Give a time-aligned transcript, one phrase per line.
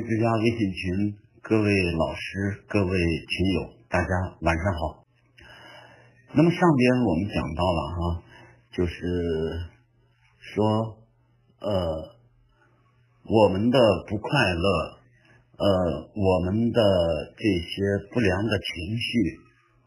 [0.00, 4.08] 之家微信群，各位老师、各位群友，大家
[4.40, 5.04] 晚上好。
[6.32, 8.22] 那么上边我们讲到了哈，
[8.72, 8.96] 就是
[10.40, 10.96] 说，
[11.60, 12.16] 呃，
[13.24, 13.78] 我们的
[14.08, 14.98] 不快乐，
[15.58, 16.80] 呃，我们的
[17.36, 17.82] 这些
[18.14, 19.10] 不良的情绪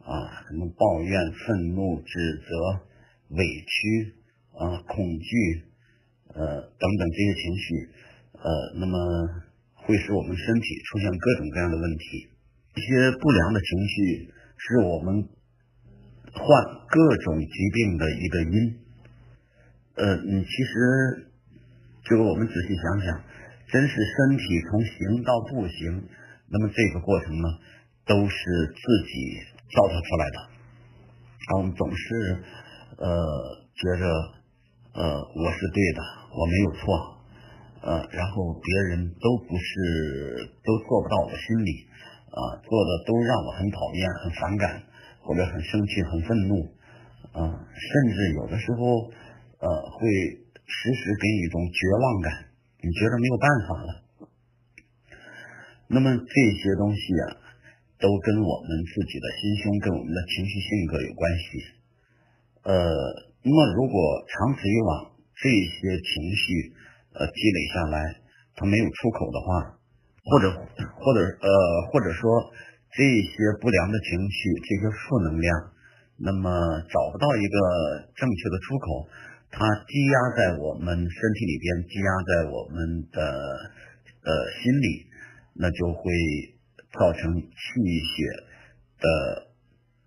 [0.06, 2.80] 啊，什么抱怨、愤怒、指责、
[3.30, 4.14] 委屈
[4.54, 5.64] 啊、恐惧，
[6.28, 7.90] 呃，等等这些情绪，
[8.34, 8.98] 呃，那么。
[9.86, 12.28] 会使我们身体出现各种各样的问题，
[12.74, 15.30] 一些不良的情绪是我们
[16.34, 16.44] 患
[16.90, 18.80] 各种疾病的一个因。
[19.96, 21.30] 呃，嗯，其实
[22.04, 23.24] 这个我们仔细想想，
[23.72, 26.04] 真是身体从行到不行，
[26.50, 27.48] 那么这个过程呢，
[28.06, 28.36] 都是
[28.68, 29.40] 自己
[29.72, 30.38] 造它出来的。
[31.58, 32.44] 我们总是
[32.98, 33.08] 呃
[33.76, 34.06] 觉着
[34.94, 36.02] 呃我是对的，
[36.34, 37.15] 我没有错。
[37.86, 41.86] 呃，然后别人都不是，都做不到我心里，
[42.34, 44.82] 啊，做的都让我很讨厌、很反感，
[45.22, 46.66] 或者很生气、很愤怒，
[47.30, 49.06] 啊，甚至有的时候，
[49.62, 50.02] 呃，会
[50.66, 52.50] 时时给你一种绝望感，
[52.82, 53.90] 你觉得没有办法了。
[55.86, 57.38] 那么这些东西啊，
[58.02, 61.46] 都跟我们自己的心胸、跟我们的情绪性格有关系。
[62.66, 62.74] 呃，
[63.46, 66.74] 那么如果长此以往，这些情绪，
[67.16, 67.96] 呃，积累下来，
[68.56, 69.80] 它没有出口的话，
[70.24, 71.50] 或者或者呃，
[71.92, 72.28] 或者说
[72.92, 75.50] 这些不良的情绪，这些负能量，
[76.18, 76.52] 那么
[76.92, 77.58] 找不到一个
[78.16, 79.08] 正确的出口，
[79.52, 83.20] 它积压在我们身体里边，积压在我们的
[84.24, 84.30] 呃
[84.60, 85.08] 心里，
[85.56, 86.04] 那就会
[86.92, 87.48] 造成气
[88.04, 88.28] 血
[89.00, 89.08] 的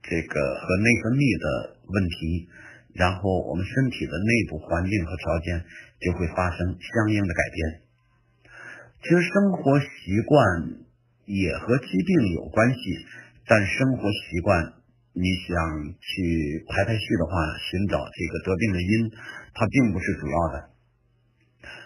[0.02, 2.48] 这个和内分泌的问题。
[2.98, 5.62] 然后我们身体的内部环境和条件
[6.02, 7.58] 就会发生相应的改变。
[8.98, 10.36] 其实生活习惯
[11.24, 12.80] 也和疾病有关系，
[13.46, 14.74] 但生活习惯
[15.14, 15.54] 你想
[15.94, 17.32] 去排排序的话，
[17.70, 18.90] 寻找这个得病的因，
[19.54, 20.54] 它并不是主要的。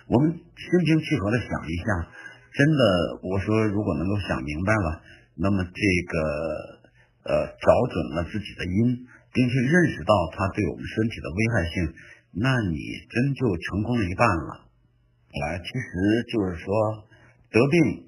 [0.08, 2.08] 我们心平气和的想一下，
[2.56, 2.82] 真的，
[3.20, 5.02] 我说如果能够想明白了，
[5.36, 6.16] 那么这个
[7.28, 9.11] 呃找准了自己的因。
[9.32, 11.74] 并且认识到它对我们身体的危害性，
[12.36, 12.76] 那你
[13.08, 14.68] 真就成功了一半了。
[15.32, 15.90] 来，其实
[16.28, 16.68] 就是说，
[17.48, 18.04] 得病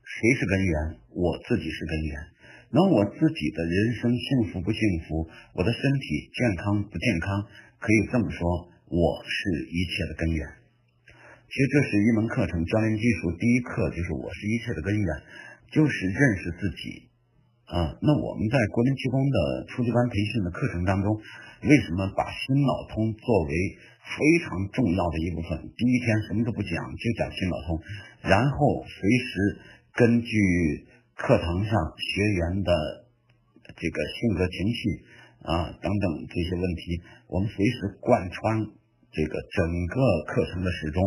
[0.00, 0.74] 谁是根源？
[1.12, 2.14] 我自己是根源。
[2.72, 7.46] 那我自己的人生幸福不幸福，我的身体健康不健康，
[7.78, 8.42] 可以这么说，
[8.88, 10.48] 我是一切的根源。
[11.46, 15.06] 其实这是一门课程，教练技术第一课就是我是一切的根源，
[15.70, 17.13] 就是认识自己。
[17.64, 19.38] 啊，那我们在国民气功的
[19.68, 21.16] 初级班培训的课程当中，
[21.64, 23.52] 为什么把心脑通作为
[24.04, 25.72] 非常重要的一部分？
[25.72, 27.80] 第一天什么都不讲，就讲心脑通，
[28.20, 29.32] 然后随时
[29.96, 30.36] 根据
[31.16, 32.70] 课堂上学员的
[33.72, 34.80] 这个性格、情绪
[35.40, 37.00] 啊等等这些问题，
[37.32, 38.60] 我们随时贯穿
[39.08, 39.96] 这个整个
[40.28, 41.00] 课程的始终。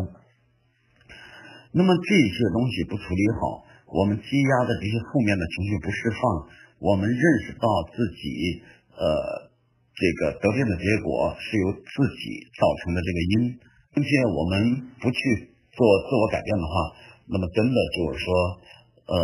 [1.71, 3.66] 那么这些东西不处理好。
[3.87, 6.19] 我们积压的这些负面的情绪不释放，
[6.83, 8.59] 我们认识到自己
[8.91, 9.47] 呃
[9.95, 12.23] 这个得病的结果是由自己
[12.59, 13.35] 造成的这个因，
[13.95, 16.71] 并且我们不去做自我改变的话，
[17.31, 18.27] 那么真的就是说
[19.07, 19.15] 呃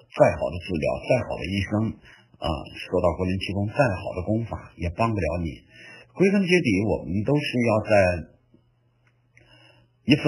[0.00, 1.70] 再好的治疗，再好的医生
[2.40, 5.60] 啊，说到国民气功，再好的功法也帮不了你。
[6.16, 7.92] 归根结底，我们都是要在
[10.08, 10.24] 一份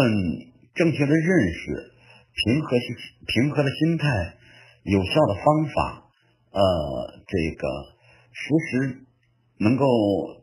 [0.76, 1.96] 正确的认识。
[2.44, 2.86] 平和心、
[3.26, 4.06] 平和的心态，
[4.84, 5.44] 有效的方
[5.74, 6.06] 法，
[6.54, 6.62] 呃，
[7.26, 7.66] 这个
[8.30, 9.02] 时时
[9.58, 9.84] 能够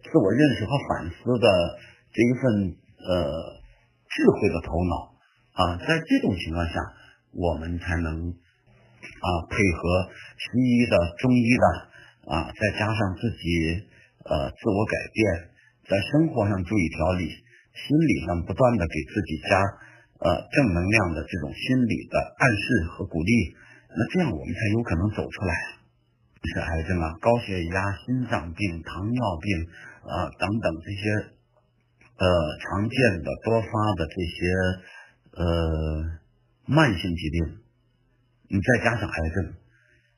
[0.04, 1.48] 自我认识和反思的
[2.12, 3.08] 这一份呃
[4.12, 5.16] 智慧的头脑
[5.56, 6.74] 啊，在这种情况下，
[7.32, 11.66] 我们才能啊配合西医的、中医的
[12.36, 13.88] 啊，再加上自己
[14.26, 15.24] 呃自我改变，
[15.88, 19.85] 在生活上注意调理，心理上不断的给自己加。
[20.16, 23.32] 呃，正能量的这种心理的暗示和鼓励，
[23.90, 25.54] 那这样我们才有可能走出来。
[26.46, 29.66] 是癌症啊，高血压、心脏病、糖尿病
[30.06, 31.10] 啊等等这些
[32.22, 32.26] 呃
[32.62, 33.68] 常见的多发
[33.98, 34.38] 的这些
[35.36, 35.44] 呃
[36.68, 37.58] 慢性疾病，
[38.48, 39.54] 你再加上癌症，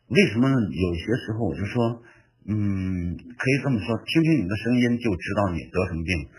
[0.10, 2.04] 为什么有些时候我就说，
[2.46, 6.30] 嗯，可以这么说，听听你的声音就知道你得什么病。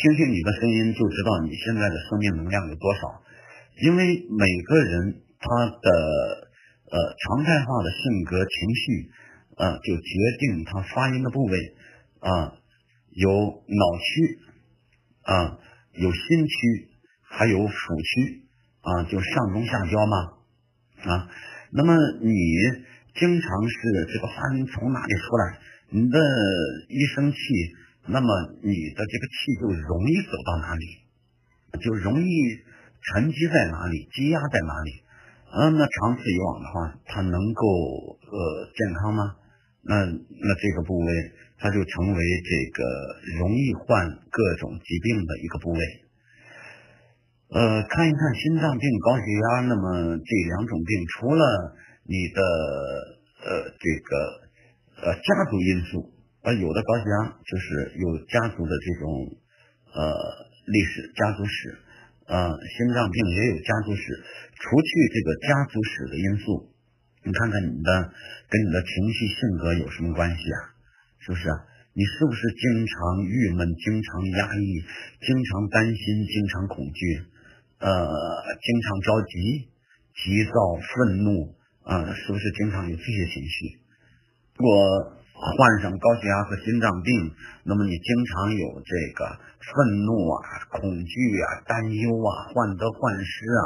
[0.00, 3.20] 听听你的声音，就知道你现在的生命能量有多少。
[3.84, 5.90] 因为每个人他的
[6.88, 9.10] 呃常态化的性格情绪，
[9.58, 11.58] 呃，就决定他发音的部位
[12.20, 12.56] 啊，
[13.12, 14.38] 有脑区
[15.20, 15.58] 啊，
[15.92, 16.88] 有心区，
[17.20, 18.48] 还有腹区
[18.80, 20.16] 啊，就上中下焦嘛。
[21.12, 21.28] 啊。
[21.72, 22.32] 那么你
[23.14, 25.58] 经常是这个发音从哪里出来？
[25.90, 26.18] 你的
[26.88, 27.38] 一生气，
[28.06, 28.28] 那么
[28.62, 30.84] 你的这个气就容易走到哪里，
[31.78, 32.30] 就容易
[33.00, 34.90] 沉积在哪里，积压在哪里。
[35.52, 37.66] 嗯，那长此以往的话，它能够
[38.22, 39.34] 呃健康吗？
[39.82, 41.12] 那那这个部位，
[41.58, 42.82] 它就成为这个
[43.38, 45.80] 容易患各种疾病的一个部位。
[47.50, 51.74] 呃，看一看心脏病、高血压，那么这两种病，除了
[52.04, 52.40] 你的
[53.42, 54.10] 呃这个
[55.02, 59.06] 呃家族因素，呃有的高血压就是有家族的这种
[59.92, 60.00] 呃
[60.66, 61.78] 历史家族史，
[62.26, 64.02] 呃心脏病也有家族史，
[64.54, 66.72] 除去这个家族史的因素。
[67.22, 67.90] 你看看你的
[68.48, 70.58] 跟你的情绪性格有什么关系啊？
[71.20, 71.48] 是不是？
[71.92, 72.96] 你是不是经常
[73.26, 74.80] 郁闷、经常压抑、
[75.26, 77.26] 经常担心、经常恐惧？
[77.80, 77.90] 呃，
[78.62, 79.68] 经常着急、
[80.16, 82.14] 急躁、愤怒啊？
[82.14, 83.84] 是不是经常有这些情绪？
[84.56, 87.08] 如果患上高血压和心脏病，
[87.64, 89.24] 那么你经常有这个
[89.64, 93.62] 愤怒啊、恐惧啊、担忧啊、患得患失啊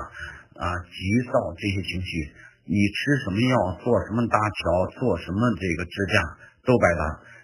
[0.63, 2.31] 啊、急躁这些情绪。
[2.65, 6.17] 你吃什么药，做什么搭桥，做什么这个支架
[6.65, 7.03] 都白搭，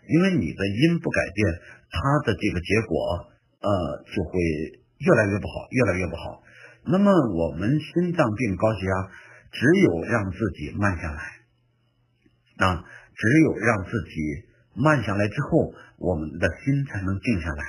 [0.08, 1.60] 因为你的因不改变，
[1.90, 3.28] 它的这个结果
[3.60, 3.70] 呃
[4.14, 4.32] 就会
[4.96, 6.40] 越来越不好，越来越不好。
[6.86, 8.94] 那么我们心脏病、高血压，
[9.52, 11.20] 只有让自己慢下来
[12.64, 12.84] 啊，
[13.20, 17.62] 只有让自己慢下来之后，我们的心才能静下来。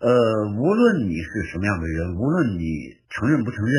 [0.00, 0.12] 呃，
[0.56, 2.68] 无论你是什么样的人，无论你
[3.08, 3.74] 承认不承认，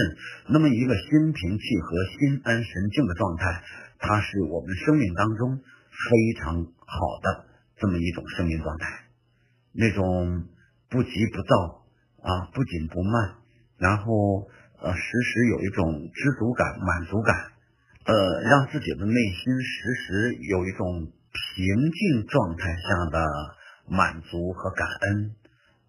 [0.50, 3.63] 那么一个心平气和、心安神静的状态，
[4.00, 7.45] 它是我们生命当中非常好的
[7.78, 8.86] 这么一种生命状态。
[9.74, 10.45] 那种
[10.89, 11.86] 不急不躁
[12.22, 13.36] 啊，不紧不慢，
[13.78, 14.48] 然后
[14.81, 17.36] 呃，时时有一种知足感、满足感，
[18.03, 23.25] 呃，让自己的内心时时有一种平静状态下的
[23.88, 25.36] 满足和感恩。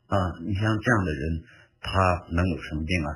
[0.09, 1.43] 啊，你像这样的人，
[1.81, 3.11] 他能有什么病啊？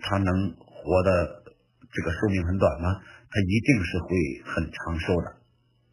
[0.00, 1.44] 他能活的
[1.92, 2.96] 这个寿命很短吗？
[3.28, 4.08] 他一定是会
[4.46, 5.28] 很长寿的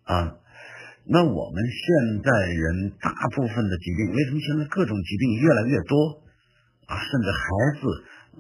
[0.06, 0.38] 啊。
[1.04, 6.24] 那我们现在人大部分的疾病，为什么现在各种疾病越来越多
[6.88, 6.96] 啊？
[6.96, 7.42] 甚至孩
[7.76, 7.82] 子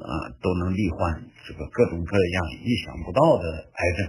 [0.03, 3.99] 啊都能罹患这个各种各样意想不到的癌症。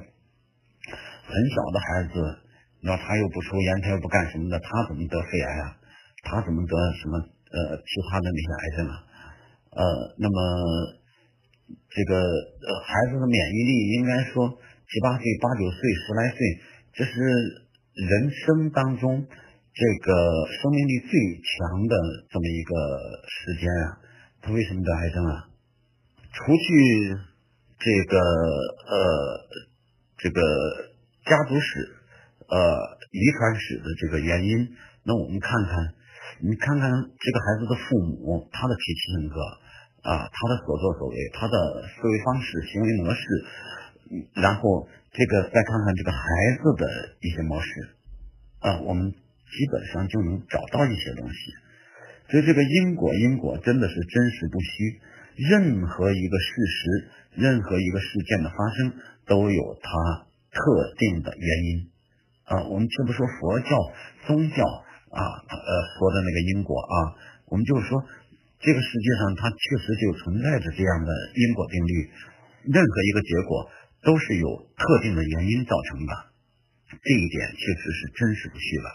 [1.23, 2.15] 很小的孩子，
[2.81, 5.77] 那他又不抽烟，他又不干什么的，他怎么得肺癌啊？
[6.25, 7.19] 他怎么得什么？
[7.53, 8.95] 呃，其他的那些癌症啊，
[9.77, 9.85] 呃，
[10.17, 10.41] 那么
[11.69, 16.39] 这个呃孩子的免疫力应该说七八岁、八九岁、十来岁，
[16.95, 17.13] 这是
[17.93, 20.13] 人生当中这个
[20.49, 21.13] 生命力最
[21.45, 21.95] 强的
[22.33, 22.73] 这么一个
[23.29, 24.01] 时间啊。
[24.41, 25.52] 他为什么得癌症啊？
[26.33, 26.65] 除去
[27.79, 28.97] 这个呃
[30.19, 30.41] 这个
[31.25, 31.93] 家族史、
[32.49, 32.57] 呃
[33.13, 34.75] 遗传史的这个原因，
[35.05, 35.95] 那我们看看。
[36.41, 39.39] 你看看这个孩子的父母，他的脾气性格
[40.03, 41.55] 啊，他的所作所为，他的
[41.87, 43.23] 思维方式、行为模式，
[44.35, 46.19] 然后这个再看看这个孩
[46.59, 47.69] 子的一些模式
[48.59, 51.37] 啊，我们基本上就能找到一些东西。
[52.31, 55.01] 所以这个因果，因果真的是真实不虚。
[55.37, 58.93] 任何一个事实，任何一个事件的发生，
[59.27, 61.91] 都有它特定的原因
[62.45, 62.69] 啊。
[62.69, 63.77] 我们却不说佛教、
[64.27, 64.65] 宗教。
[65.13, 66.97] 啊，呃，说的那个因果啊，
[67.53, 68.01] 我们就是说，
[68.65, 72.09] 这个世界上它确实就存在着这样的因果定律，
[72.73, 73.69] 任何一个结果
[74.01, 76.13] 都是有特定的原因造成的，
[76.97, 78.89] 这一点确实是真实不虚的。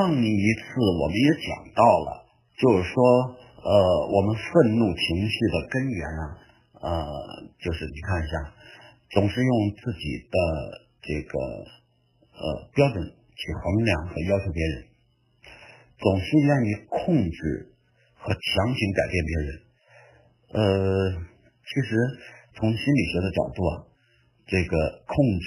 [0.00, 0.64] 上一次
[1.04, 2.24] 我们也讲到了，
[2.56, 3.74] 就是说，呃，
[4.14, 6.22] 我们愤怒情绪的根源啊，
[6.86, 6.92] 呃，
[7.58, 8.54] 就是你看一下，
[9.10, 10.38] 总是用自己的
[11.02, 11.34] 这个
[12.30, 14.86] 呃标准去衡量和要求别人。
[15.98, 17.74] 总是愿意控制
[18.14, 19.48] 和强行改变别人。
[20.46, 21.10] 呃，
[21.66, 21.96] 其实
[22.54, 23.74] 从心理学的角度啊，
[24.46, 24.76] 这个
[25.10, 25.46] 控制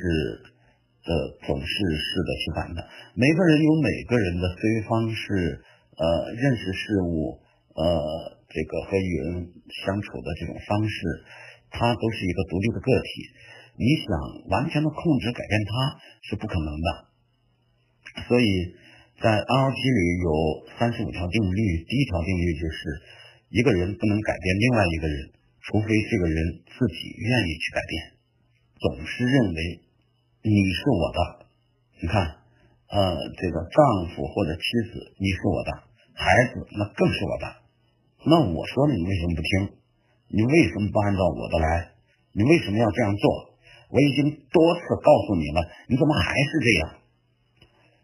[1.07, 1.11] 呃
[1.47, 2.83] 总是适得其反的。
[3.15, 5.63] 每个人有每个人的思维方式，
[5.95, 7.39] 呃，认识事物，
[7.79, 9.47] 呃，这个和与人
[9.87, 11.23] 相处的这种方式，
[11.71, 13.09] 他都是一个独立的个体。
[13.79, 14.11] 你想
[14.51, 15.71] 完全的控制改变他
[16.27, 16.87] 是不可能的，
[18.27, 18.45] 所以。
[19.19, 20.31] 在 NLP 里有
[20.79, 22.79] 三十五条定律，第一条定律就是
[23.51, 28.15] 一个人不能改变另外一个人，除非这个人自己愿意去改变。
[28.79, 29.59] 总是认为
[30.39, 31.19] 你是我的，
[31.99, 32.39] 你看，
[32.95, 35.83] 呃，这个丈夫或者妻子你是我的，
[36.15, 37.45] 孩子那更是我的。
[38.25, 39.51] 那我说你为什么不听？
[40.29, 41.95] 你为什么不按照我的来？
[42.33, 43.23] 你为什么要这样做？
[43.89, 45.59] 我已经多次告诉你了，
[45.89, 47.01] 你怎么还是这样？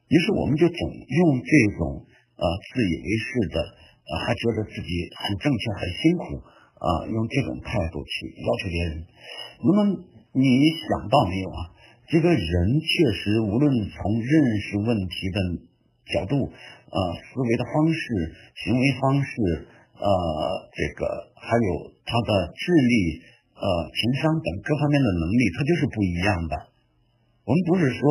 [0.08, 2.06] 于是我们就总用这种
[2.38, 6.24] 呃自以为是的，呃还觉得自己很正确很辛苦
[6.80, 9.06] 啊，用这种态度去要求别人。
[9.62, 9.80] 那么
[10.34, 10.46] 你
[10.90, 11.76] 想到没有啊？
[12.08, 12.46] 这个人
[12.82, 15.38] 确实无论从认识问题的
[16.14, 18.02] 角度，呃思维的方式、
[18.58, 19.68] 行为方式，
[20.00, 20.08] 呃
[20.76, 21.70] 这个还有
[22.06, 23.34] 他的智力。
[23.56, 26.54] 呃，情商等各方面的能力，他就是不一样的。
[27.48, 28.04] 我们不是说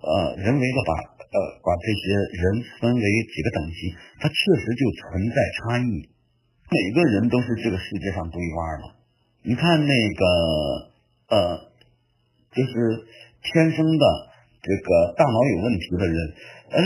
[0.00, 2.42] 呃人为的把呃把这些人
[2.80, 6.08] 分为几个等级，他确实就存在差异。
[6.72, 8.84] 每个人都是这个世界上独一无二的。
[9.44, 10.24] 你看那个
[11.28, 11.36] 呃，
[12.56, 12.72] 就是
[13.44, 14.04] 天生的
[14.64, 16.16] 这个大脑有问题的人，
[16.72, 16.76] 哎，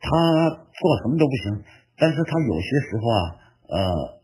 [0.00, 1.62] 他做什么都不行，
[1.98, 3.41] 但是他有些时候啊，
[3.72, 4.20] 呃，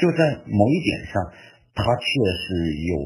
[0.00, 1.20] 就在某一点上。
[1.76, 2.08] 他却
[2.40, 2.96] 是有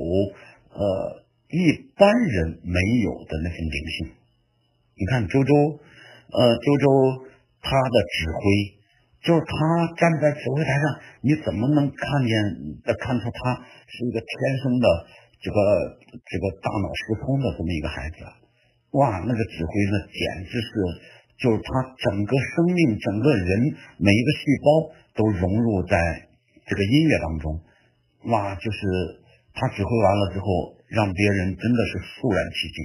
[0.78, 1.58] 呃一
[1.98, 4.14] 般人没有的那份灵性。
[4.94, 5.50] 你看周周，
[6.30, 6.86] 呃周周
[7.58, 8.42] 他的指挥，
[9.26, 9.50] 就是他
[9.98, 10.84] 站在指挥台上，
[11.18, 12.30] 你怎么能看见
[12.86, 13.58] 呃看出他
[13.90, 14.30] 是一个天
[14.62, 14.86] 生的
[15.42, 15.58] 这个
[16.14, 18.22] 这个大脑失聪的这么一个孩子？
[19.02, 20.70] 哇，那个指挥那简直是，
[21.42, 25.96] 就是他整个生命、整个人每一个细胞都融入在
[26.66, 27.60] 这个音乐当中。
[28.30, 28.78] 哇，就是
[29.54, 32.78] 他指挥完了之后，让别人真的是肃然起敬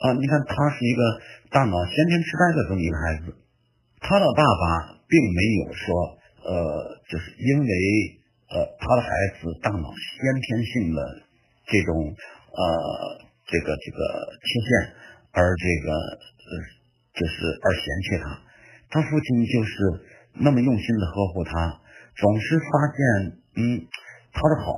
[0.00, 0.12] 啊！
[0.16, 1.02] 你看，他是一个
[1.50, 3.36] 大脑先天痴呆的这么一个孩子，
[4.00, 6.56] 他的爸爸并没有说，呃，
[7.08, 7.68] 就是因为
[8.48, 9.10] 呃他的孩
[9.40, 11.00] 子大脑先天性的
[11.66, 12.60] 这种呃
[13.44, 13.98] 这个这个
[14.40, 14.68] 缺陷
[15.32, 16.50] 而这个呃
[17.12, 18.40] 就是而嫌弃他，
[18.88, 19.72] 他父亲就是
[20.38, 21.80] 那么用心的呵护他，
[22.16, 22.98] 总是发现
[23.56, 23.86] 嗯。
[24.36, 24.68] 他的好，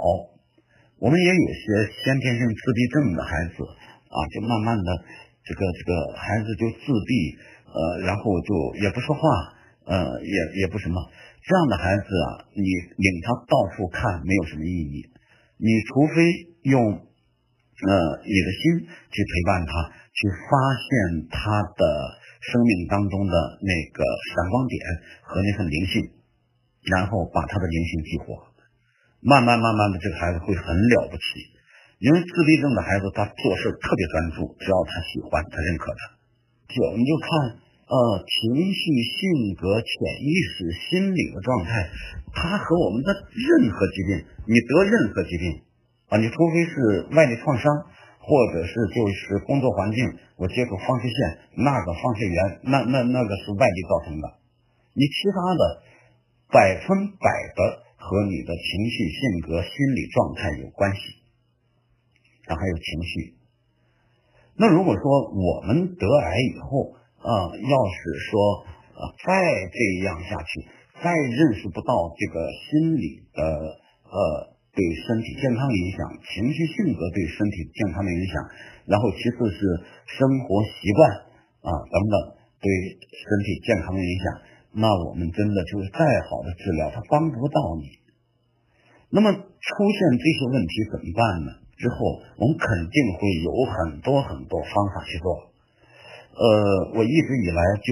[1.03, 3.67] 我们也有些先天性自闭症的孩子
[4.07, 4.89] 啊，就慢慢的
[5.43, 7.11] 这个这个孩子就自闭，
[7.67, 9.21] 呃，然后就也不说话，
[9.83, 10.95] 呃，也也不什么，
[11.43, 15.11] 这样的孩子啊，你领他到处看没有什么意义，
[15.59, 20.55] 你除非用呃你的心去陪伴他，去发
[20.87, 21.83] 现他的
[22.41, 24.05] 生命当中的那个
[24.35, 24.79] 闪光点
[25.23, 26.11] 和那份灵性，
[26.87, 28.47] 然后把他的灵性激活。
[29.21, 31.25] 慢慢慢慢的，这个孩子会很了不起，
[31.99, 36.01] 因为自闭症的孩子他做事特别专注，只要他喜欢，他认可的。
[36.71, 37.29] 就你就看，
[37.91, 39.91] 呃，情绪、性格、潜
[40.23, 41.91] 意识、心理的状态，
[42.31, 45.67] 他和我们的任何疾病，你得任何疾病
[46.07, 47.67] 啊，你除非是外力创伤，
[48.29, 50.05] 或者是就是工作环境，
[50.37, 51.17] 我接触放射线，
[51.57, 54.37] 那个放射源，那那那个是外力造成的，
[54.93, 55.63] 你其他的
[56.53, 57.89] 百分百的。
[58.01, 61.01] 和你的情绪、性格、心理状态有关系，
[62.47, 63.35] 啊，还有情绪。
[64.55, 65.03] 那如果说
[65.35, 69.35] 我们得癌以后，啊，要是说，啊，再
[69.75, 70.71] 这样下去，
[71.03, 73.43] 再认识不到这个心理的，
[74.07, 78.35] 呃，对身体健康影响，情绪、性格对身体健康的影响，
[78.87, 79.59] 然后其次是
[80.07, 81.01] 生活习惯，
[81.67, 82.15] 啊，等等
[82.63, 82.67] 对
[83.03, 84.27] 身体健康的影响。
[84.79, 87.99] 那我们真的就是再好的治疗，它帮不到你。
[89.11, 91.51] 那么出现这些问题怎么办呢？
[91.79, 91.97] 之后
[92.37, 95.51] 我们肯定会有很多很多方法去做。
[96.39, 97.91] 呃，我一直以来就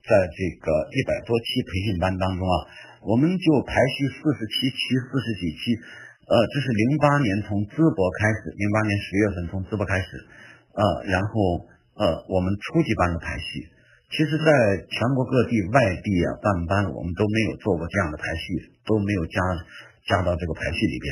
[0.00, 2.54] 在这个一百多期培训班当中啊，
[3.04, 5.60] 我们就排序四十七期、四十几期。
[6.32, 10.16] 呃，这是零八年从淄博开始，零八年十月份从淄博开始，
[10.72, 10.80] 呃，
[11.12, 11.60] 然后
[11.92, 13.68] 呃，我们初级班的排序。
[14.08, 14.48] 其实，在
[14.88, 19.36] 全国各地外地啊办班，我们都没有做过这样的排序，都没有加
[20.08, 21.08] 加到这个排序里边。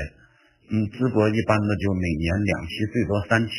[0.73, 3.53] 嗯，淄博一般的就每年两期，最多三期，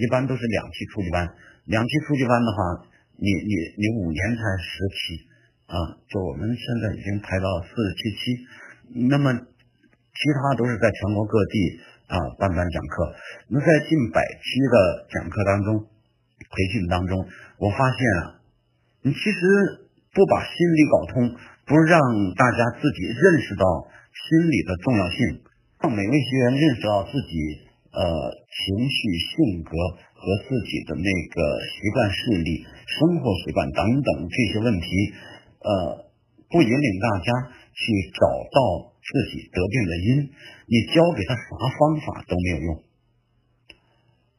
[0.00, 1.28] 一般都是两期初级班。
[1.68, 2.80] 两期初级班的话，
[3.20, 5.20] 你你你五年才十期
[5.68, 8.20] 啊，就我们现在已经排到四十七期。
[9.12, 9.32] 那么
[10.14, 11.54] 其他都是在全国各地
[12.06, 12.94] 啊办班讲课。
[13.50, 14.76] 那在近百期的
[15.10, 15.84] 讲课当中，
[16.38, 17.18] 培训当中，
[17.58, 18.40] 我发现啊。
[19.04, 19.38] 你其实
[20.16, 21.28] 不把心理搞通，
[21.68, 22.00] 不让
[22.40, 23.64] 大家自己认识到
[24.16, 25.44] 心理的重要性，
[25.82, 28.00] 让每位学员认识到自己呃
[28.48, 28.96] 情绪、
[29.28, 29.76] 性格
[30.16, 31.36] 和自己的那个
[31.68, 34.88] 习惯、视力、生活习惯等等这些问题，
[35.60, 36.08] 呃，
[36.48, 40.08] 不引领大家去找到自己得病的因，
[40.64, 42.68] 你教给他啥方法都没有用。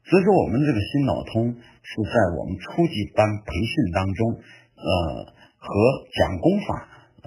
[0.02, 4.38] 所以说，我们这个心脑通是在我们初级班培训当中，
[4.78, 4.90] 呃，
[5.58, 5.66] 和
[6.14, 6.68] 讲功法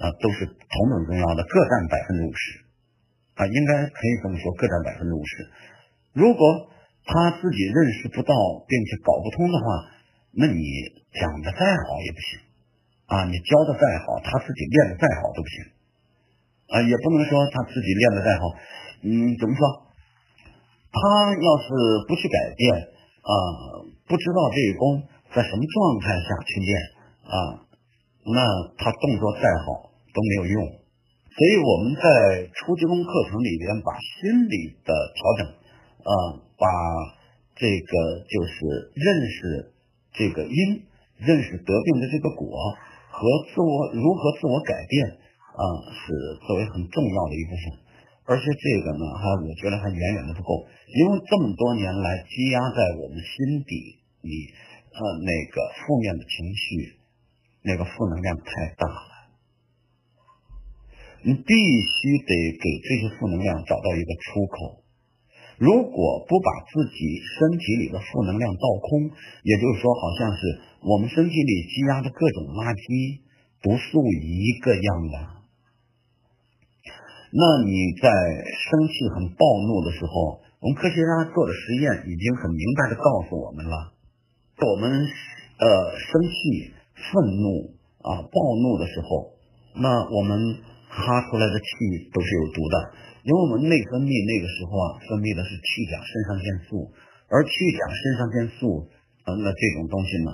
[0.00, 2.64] 啊都是同等重要的，各占百分之五十
[3.36, 5.32] 啊，应该可以这么说，各占百分之五十。
[6.12, 6.68] 如果
[7.04, 8.32] 他自己认识不到，
[8.68, 9.64] 并且搞不通的话，
[10.32, 10.60] 那你
[11.16, 12.30] 讲的再好也不行
[13.12, 13.24] 啊！
[13.28, 15.79] 你教的再好，他自己练的再好都不行
[16.70, 16.80] 啊！
[16.82, 18.42] 也不能说他自己练的再好，
[19.02, 19.62] 嗯，怎么说？
[20.90, 21.68] 他要是
[22.06, 22.74] 不去改变
[23.22, 23.34] 啊，
[24.06, 25.02] 不知道这个功
[25.34, 26.70] 在什么状态下去练
[27.26, 27.36] 啊，
[28.24, 28.38] 那
[28.78, 30.58] 他动作再好都没有用。
[31.30, 35.46] 所以我们在初级功课程里边，把心理的调整
[36.06, 36.46] 啊。
[36.60, 36.68] 把
[37.56, 39.72] 这个就是认识
[40.12, 40.84] 这个因，
[41.16, 42.52] 认识得病的这个果
[43.08, 45.16] 和自我如何自我改变
[45.60, 46.16] 啊，是
[46.48, 47.84] 作为很重要的一部分。
[48.24, 54.32] 而且这个呢，还我觉得还远远的不够，因为这么多年来积压在我们心底里
[54.94, 56.96] 呃那个负面的情绪，
[57.60, 59.12] 那个负能量太大了，
[61.26, 64.80] 你必须得给这些负能量找到一个出口。
[65.58, 69.10] 如果不把自己身体里的负能量倒空，
[69.42, 70.40] 也就是说，好像是
[70.86, 73.20] 我们身体里积压的各种垃圾
[73.60, 75.39] 不素一个样的，
[77.32, 83.94] 那你在生气很暴怒的时候，我们科学家做的实验已经很明白的告诉我们了，
[84.58, 87.70] 我们呃生气、愤怒
[88.02, 89.30] 啊暴怒的时候，
[89.78, 90.58] 那我们
[90.90, 92.76] 哈出来的气都是有毒的。
[93.22, 96.90] 因为我们内分泌那个时候啊，分泌的是去甲肾上腺素，
[97.28, 98.88] 而去甲肾上腺素，
[99.28, 100.30] 呃，那这种东西呢，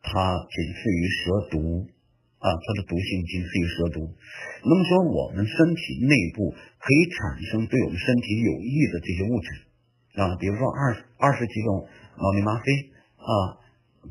[0.00, 1.18] 它仅次于蛇
[1.50, 1.58] 毒
[2.38, 4.14] 啊，它的毒性仅次于蛇毒。
[4.62, 9.46] 那么说，我们身体内部可以产生对我们身体有益的这些物质
[10.22, 10.82] 啊，比如说二
[11.18, 12.66] 二十几种脑内吗啡
[13.18, 13.30] 啊，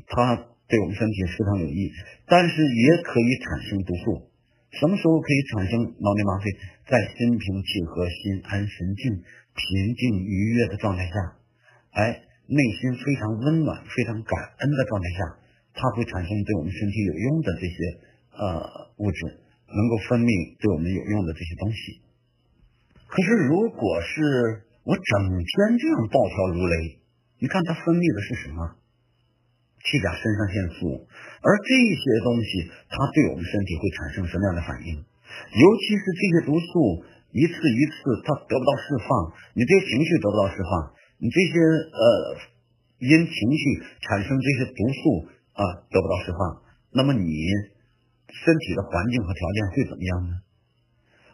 [0.08, 0.36] 它
[0.68, 1.90] 对我们身体非常有益，
[2.28, 4.28] 但是也可以产生毒素。
[4.76, 6.44] 什么时候可以产生脑内吗啡？
[6.84, 9.24] 在心平气和、心安神静、
[9.56, 11.12] 平静愉悦的状态下，
[11.92, 15.20] 哎，内心非常温暖、非常感恩的状态下，
[15.72, 17.76] 它会产生对我们身体有用的这些
[18.38, 19.18] 呃物质，
[19.66, 20.30] 能够分泌
[20.62, 22.00] 对我们有用的这些东西。
[23.10, 27.02] 可是，如果是我整天这样暴跳如雷，
[27.42, 28.78] 你看它分泌的是什么？
[29.78, 31.06] 去甲肾上腺素，
[31.40, 35.00] 而这些东西它对我们身体会产生什么样的反应？
[35.00, 36.68] 尤其是这些毒素
[37.32, 37.96] 一次一次
[38.26, 39.08] 它得不到释放，
[39.54, 41.54] 你这些情绪得不到释放，你这些
[41.94, 42.04] 呃
[43.00, 43.62] 因情绪
[44.02, 45.00] 产生这些毒素
[45.56, 46.40] 啊得不到释放，
[46.92, 47.30] 那么你
[48.30, 50.32] 身体的环境和条件会怎么样呢？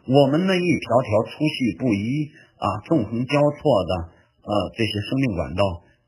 [0.07, 3.91] 我们那一条条粗细不一啊纵横交错的
[4.43, 5.61] 呃这些生命管道，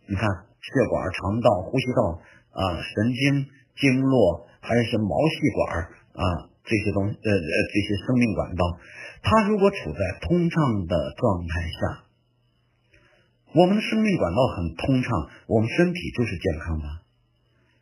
[0.07, 0.47] 你看。
[0.57, 2.19] 血管、肠道、呼吸道
[2.51, 3.47] 啊，神经、
[3.79, 5.79] 经络，还有一些毛细管
[6.11, 8.77] 啊，这些东呃呃这些生命管道，
[9.23, 12.03] 它如果处在通畅的状态下，
[13.55, 16.85] 我们的生命管道很通畅，我们身体就是健康的，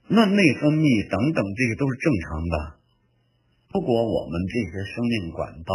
[0.09, 2.74] 那内分泌等等这些都是正常的。
[3.73, 5.73] 如果我们这些生命管道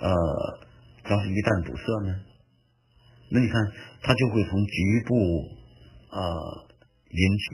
[0.00, 0.10] 呃
[1.10, 2.10] 要是一旦堵塞呢？
[3.30, 3.58] 那你看，
[4.02, 5.14] 它就会从局部
[6.14, 6.20] 呃
[7.10, 7.44] 引起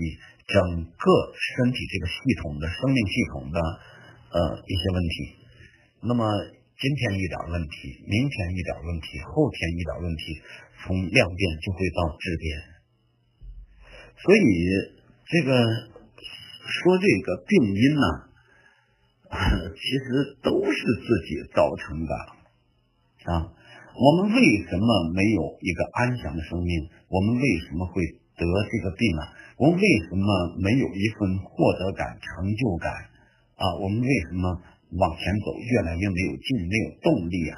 [0.44, 5.14] 整个身体这个系统的生命系统的呃一些问题。
[6.04, 6.28] 那么
[6.76, 10.24] 今天一点问题，明天一点问题，后天一点问题，
[10.84, 12.44] 从量变就会到质变。
[14.20, 14.42] 所以
[15.24, 18.06] 这个说这个病因呢，
[19.72, 22.12] 其实都是自己造成的
[23.32, 23.48] 啊。
[23.96, 26.88] 我们为什么没有一个安详的生命？
[27.08, 28.02] 我们为什么会
[28.36, 29.22] 得这个病呢？
[29.56, 30.26] 我们为什么
[30.60, 32.92] 没有一份获得感、成就感？
[33.56, 34.48] 啊，我们为什么
[34.96, 37.56] 往前走越来越没有劲、没有动力啊？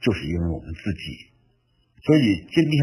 [0.00, 1.32] 就是因为我们自己。
[2.04, 2.80] 所以今天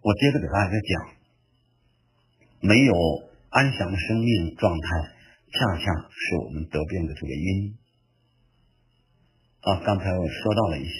[0.00, 0.92] 我接着给大家讲，
[2.60, 2.94] 没有
[3.50, 4.86] 安详的生命状态，
[5.50, 7.74] 恰恰是我们得病的这个因。
[9.60, 10.94] 啊，刚才我说到了一些。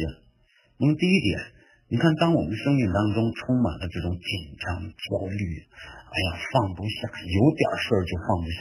[0.82, 1.38] 那么第一点，
[1.86, 5.42] 你看，当我们生命当中充满了这种紧张、焦虑，
[6.10, 8.60] 哎呀，放不下，有点事儿就放不下，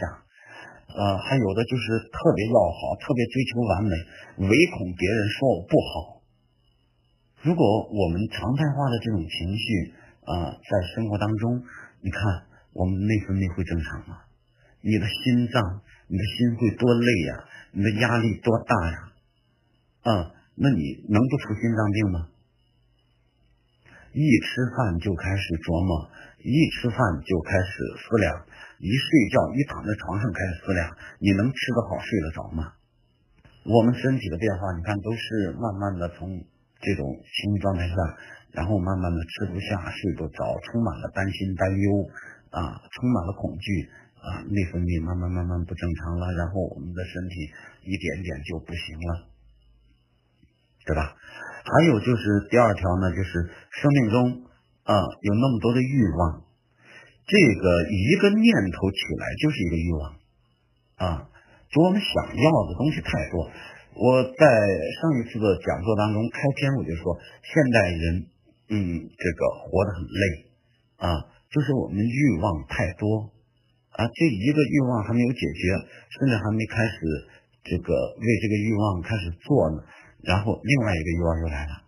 [0.93, 3.93] 呃，还有的就是特别要好，特别追求完美，
[4.45, 6.21] 唯恐别人说我不好。
[7.41, 9.97] 如果我们常态化的这种情绪
[10.29, 11.63] 啊，在生活当中，
[12.05, 12.21] 你看
[12.79, 14.23] 我们内分泌会正常吗？
[14.79, 15.59] 你的心脏，
[16.07, 17.31] 你的心会多累呀？
[17.75, 18.97] 你的压力多大呀？
[20.07, 22.17] 啊，那你能不出心脏病吗？
[24.15, 26.07] 一吃饭就开始琢磨，
[26.39, 28.47] 一吃饭就开始思量，
[28.79, 30.81] 一睡觉一躺在床上开始思量，
[31.19, 32.79] 你能吃得好睡得着吗？
[33.67, 36.31] 我们身体的变化，你看都是慢慢的从
[36.79, 37.95] 这种心理状态下，
[38.55, 42.07] 然后慢慢的吃不下、睡不着，充满了担心、担忧
[42.49, 47.35] 啊，充满了恐惧啊，内分泌慢慢慢慢不正常了，然后我们的身体
[47.85, 49.11] 一点点就不行了，
[50.85, 51.15] 对吧？
[51.63, 53.31] 还有就是第二条呢，就是
[53.69, 54.17] 生命中
[54.83, 56.41] 啊有那么多的欲望，
[57.29, 60.01] 这个一个念头起来就是一个欲望
[60.97, 61.29] 啊，
[61.69, 63.51] 就我们想要的东西太多。
[63.93, 64.45] 我在
[65.01, 68.27] 上一次的讲座当中开篇我就说，现代人，
[68.69, 70.23] 嗯，这个活得很累
[70.97, 71.07] 啊，
[71.49, 73.31] 就是我们欲望太多
[73.91, 75.61] 啊，这一个欲望还没有解决，
[76.13, 76.97] 甚至还没开始
[77.63, 79.83] 这个为这个欲望开始做呢，
[80.21, 81.83] 然后另外一个欲望又来了，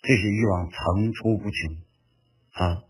[0.00, 1.76] 这些欲望层出不穷
[2.52, 2.84] 啊，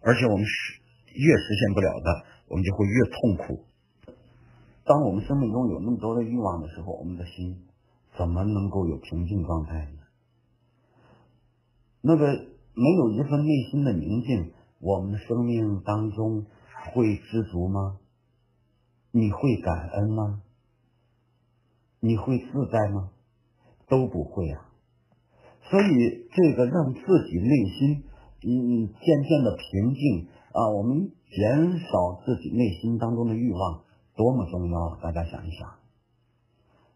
[0.00, 0.80] 而且我们实
[1.14, 3.64] 越实现不了的，我们就会越痛苦。
[4.84, 7.64] 当我们生命中有那么多的欲望的时候，我们的心。
[8.16, 9.98] 怎么能够有平静状态呢？
[12.00, 14.52] 那个没有一份内心的宁静，
[14.84, 16.44] 我们的生命当中
[16.92, 17.98] 会知足吗？
[19.12, 20.42] 你会感恩吗？
[22.00, 23.08] 你会自在吗？
[23.88, 24.68] 都不会啊！
[25.70, 28.04] 所以这个让自己内心
[28.44, 34.96] 嗯渐渐的平静啊，我们减少自己内心当中的欲望，多么重要！
[35.02, 35.78] 大家想一想。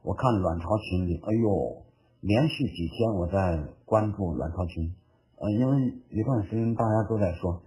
[0.03, 1.85] 我看卵巢群里，哎呦，
[2.20, 4.94] 连续几天我在关注卵巢群，
[5.37, 7.62] 呃，因为一段时间大家都在说，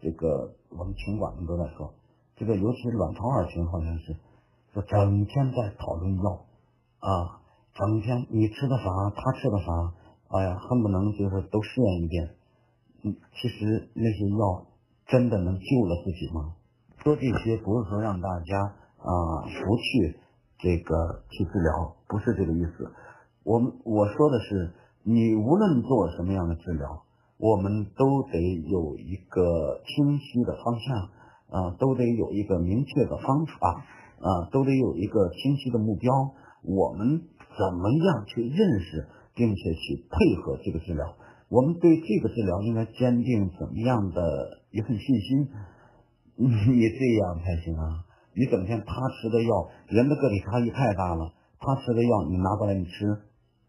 [0.00, 1.92] 这个我们群管们都在说，
[2.36, 4.16] 这个尤其卵巢二群好像是，
[4.72, 6.46] 说整天在讨论药，
[7.00, 7.40] 啊，
[7.74, 8.84] 整天你吃的啥，
[9.14, 9.92] 他吃的啥，
[10.28, 12.34] 哎呀，恨不能就是都试验一遍，
[13.02, 14.66] 嗯，其实那些药
[15.06, 16.54] 真的能救了自己吗？
[17.02, 18.58] 说这些不是说让大家
[18.98, 20.20] 啊不去。
[20.60, 22.92] 这个去治疗不是这个意思，
[23.44, 27.04] 我们我说的是，你无论做什么样的治疗，
[27.38, 30.96] 我们都得有一个清晰的方向
[31.48, 33.84] 啊，都得有一个明确的方法
[34.18, 36.12] 啊，都得有一个清晰的目标。
[36.62, 37.22] 我们
[37.56, 41.14] 怎么样去认识，并且去配合这个治疗？
[41.48, 45.48] 我们对这个治疗应该坚定怎么样的一份信心？
[46.36, 46.46] 你
[46.90, 48.04] 这样才行啊！
[48.34, 51.32] 你整天他吃的药，人的个体差异太大了。
[51.60, 53.06] 他吃的药，你拿过来你吃，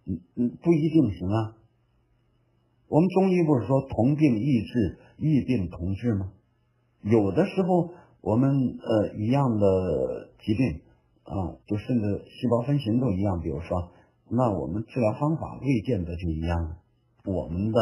[0.05, 1.53] 嗯嗯，不一定行啊。
[2.89, 6.31] 我们中医不是说同病异治，异病同治吗？
[7.03, 10.81] 有的时候我们呃一样的疾病
[11.23, 13.39] 啊，就甚至细胞分型都一样。
[13.41, 13.91] 比如说，
[14.27, 16.77] 那我们治疗方法未见得就一样。
[17.25, 17.79] 我们的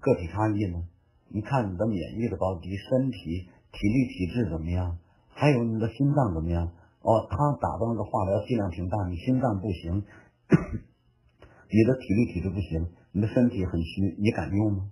[0.00, 0.88] 个体差异呢？
[1.28, 4.98] 你看你的免疫的高低，身体体力体质怎么样？
[5.28, 6.66] 还有你的心脏怎么样？
[7.02, 10.02] 哦，他打的那个化疗剂量挺大，你心脏不行，
[11.70, 14.90] 你的体力体质不行，你的身体很虚，你敢用吗？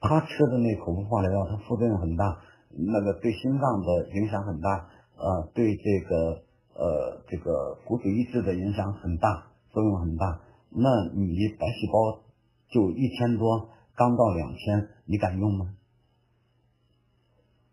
[0.00, 2.38] 他吃的那口服化疗药，它副作用很大，
[2.70, 6.42] 那个对心脏的影响很大，呃，对这个
[6.74, 10.40] 呃这个骨髓抑制的影响很大，作用很大。
[10.68, 10.84] 那
[11.14, 12.20] 你白细胞
[12.68, 15.72] 就一千多，刚到两千，你敢用吗？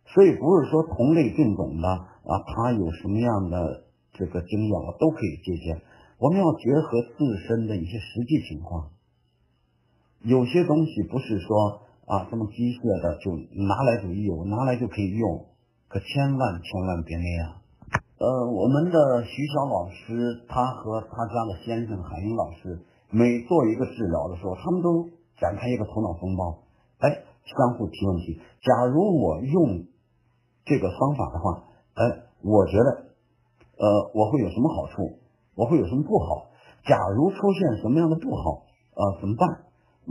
[0.05, 3.83] 所以不是说同类病种的啊，他有什么样的
[4.13, 5.81] 这个经验，我都可以借鉴。
[6.19, 8.91] 我们要结合自身的一些实际情况，
[10.23, 13.33] 有些东西不是说啊这么机械的就
[13.65, 15.45] 拿来就有，拿来就可以用，
[15.87, 17.61] 可千万千万别那样。
[18.17, 26.63] 呃，我们的徐晓老师，他和他家的先生海英老师，每做一个治疗的时候，他们都展开一个头脑风暴，
[26.99, 27.09] 哎，
[27.45, 28.41] 相互提问题。
[28.61, 29.87] 假如我用。
[30.63, 31.63] 这个方法的话，
[31.95, 32.05] 哎，
[32.43, 32.89] 我觉得，
[33.81, 35.17] 呃，我会有什么好处？
[35.55, 36.51] 我会有什么不好？
[36.85, 38.61] 假如出现什么样的不好，
[38.93, 39.49] 呃，怎么办？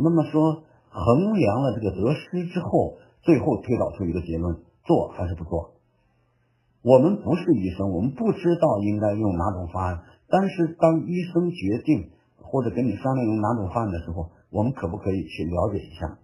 [0.03, 5.73] 那么说，衡量了这个得失之后，最后推导出一个结论：做还是不做？
[6.83, 10.01] 我们不是医生，我们不知道应该用哪种方案。
[10.29, 12.11] 但是当医生决定
[12.43, 16.19] 或者跟你商量用哪种方案的时候，我们可不可以去了解一下？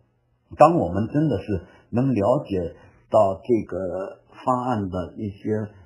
[0.57, 2.77] 当我们真的是能了解。
[3.09, 5.39] 到这个方案的一些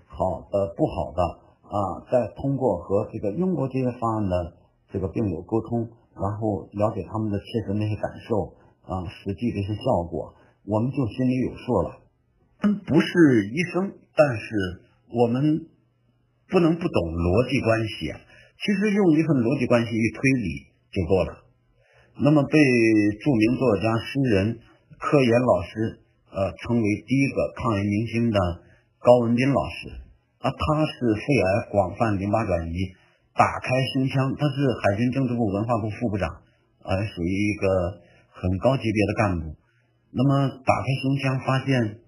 [0.07, 1.22] 好的、不好的
[1.68, 4.55] 啊，再通过和这个用过这些方案的
[4.90, 8.57] 这个病友沟通，然后了解他们的切实那些感受
[8.88, 10.35] 啊，实际这些效果，
[10.66, 12.01] 我们就心里有数了。
[12.87, 14.46] 不是医生，但是
[15.12, 15.66] 我们
[16.49, 18.20] 不能不懂逻辑关系啊。
[18.59, 20.49] 其实用一份逻辑关系一推理
[20.92, 21.31] 就够了。
[22.23, 22.59] 那么被
[23.20, 24.59] 著名作家、诗人
[24.99, 26.01] 柯岩老师。
[26.31, 28.38] 呃，成为第一个抗癌明星的
[29.01, 29.90] 高文斌老师
[30.38, 32.75] 啊，他是肺癌广泛淋巴转移，
[33.34, 36.28] 打开胸腔，他是海军政治部文化部副部长
[36.82, 38.00] 呃，属于一个
[38.32, 39.56] 很高级别的干部。
[40.12, 42.00] 那么打开胸腔发现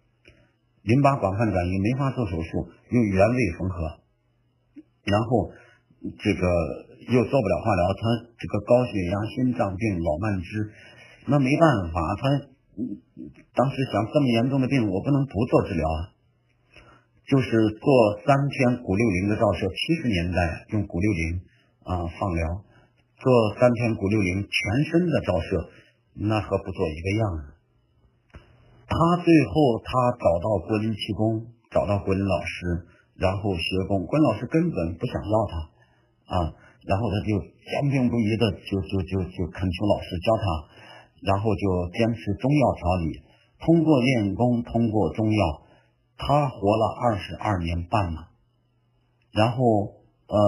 [0.82, 4.00] 淋巴广泛转移，没法做手术，用原位缝合，
[5.04, 5.52] 然后
[6.18, 6.42] 这个
[7.14, 10.72] 又做不了化疗，他这个高血压、心脏病、老慢支，
[11.28, 12.28] 那没办法，他
[13.54, 16.11] 当时想这么严重的病，我不能不做治疗啊。
[17.22, 17.86] 就是做
[18.26, 21.40] 三天钴六零的照射，七十年代用钴六零
[21.86, 22.66] 啊放疗，
[23.16, 25.70] 做三天钴六零全身的照射，
[26.14, 27.22] 那和不做一个样。
[28.90, 32.84] 他最后他找到国林气功，找到国林老师，
[33.16, 36.36] 然后学功，国林老师根本不想要他啊，
[36.84, 40.44] 然后他就坚定不移的就就就就恳求老师教他，
[41.22, 43.22] 然后就坚持中药调理，
[43.64, 45.61] 通过练功，通过中药。
[46.22, 48.30] 他活了二十二年半了，
[49.32, 49.58] 然后
[50.30, 50.38] 呃，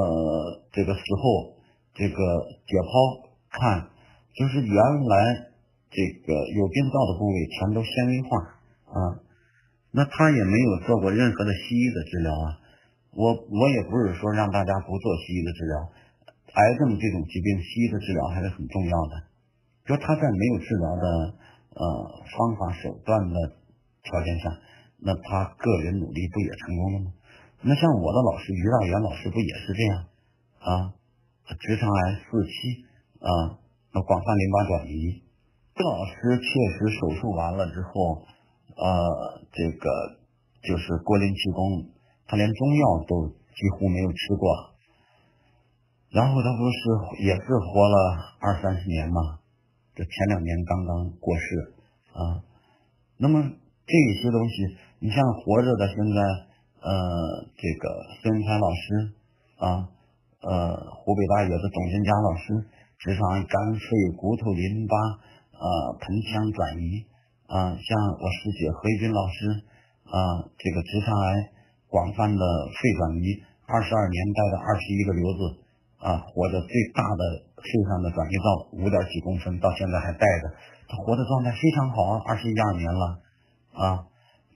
[0.71, 1.59] 这个时候
[1.95, 2.15] 这个
[2.63, 3.91] 解剖看，
[4.39, 4.79] 就是原
[5.11, 5.51] 来
[5.91, 8.39] 这个有病灶的部位全都纤维化
[8.87, 8.99] 啊，
[9.91, 12.47] 那他也没有做过任何的西医的治疗啊，
[13.11, 15.75] 我我也不是说让大家不做西医的治疗，
[16.55, 19.15] 癌症这种疾病西医的治疗还是很重要的，
[19.91, 21.07] 就他在没有治疗的
[21.75, 21.83] 呃
[22.31, 23.59] 方法手段的
[24.07, 24.55] 条件下。
[25.05, 27.13] 那他个人努力不也成功了吗？
[27.61, 30.05] 那像我的老师于大元老师不也是这样
[30.61, 30.95] 啊？
[31.61, 32.85] 直肠癌四期
[33.21, 33.61] 啊，
[33.93, 35.23] 那广泛淋巴转移。
[35.75, 38.25] 这老师确实手术完了之后，
[38.77, 39.89] 呃，这个
[40.63, 41.89] 就是郭林气功，
[42.27, 44.73] 他连中药都几乎没有吃过。
[46.13, 47.97] 然后他不是也是活了
[48.41, 49.41] 二三十年吗？
[49.95, 51.75] 这前两年刚刚过世
[52.13, 52.45] 啊。
[53.17, 54.77] 那么这些东西。
[55.05, 56.19] 你像活着的现在，
[56.81, 56.89] 呃，
[57.61, 57.85] 这个
[58.25, 59.13] 孙云才老师
[59.61, 59.67] 啊，
[60.41, 62.65] 呃，湖北大学的董金佳老师，
[62.97, 63.85] 直肠癌、肝肺、
[64.17, 64.97] 骨头、淋巴，
[65.61, 65.69] 呃，
[66.01, 67.05] 盆腔转移
[67.53, 69.37] 啊，像我师姐何玉军老师
[70.09, 71.53] 啊，这个直肠癌
[71.93, 72.41] 广泛的
[72.73, 75.41] 肺转移，二十二年带的二十一个瘤子
[76.01, 80.57] 啊，活着最大的肺上的转移灶五点几公分，到现在还带着，
[80.89, 83.05] 他活的状态非常好啊，二十一二年了
[83.77, 84.09] 啊。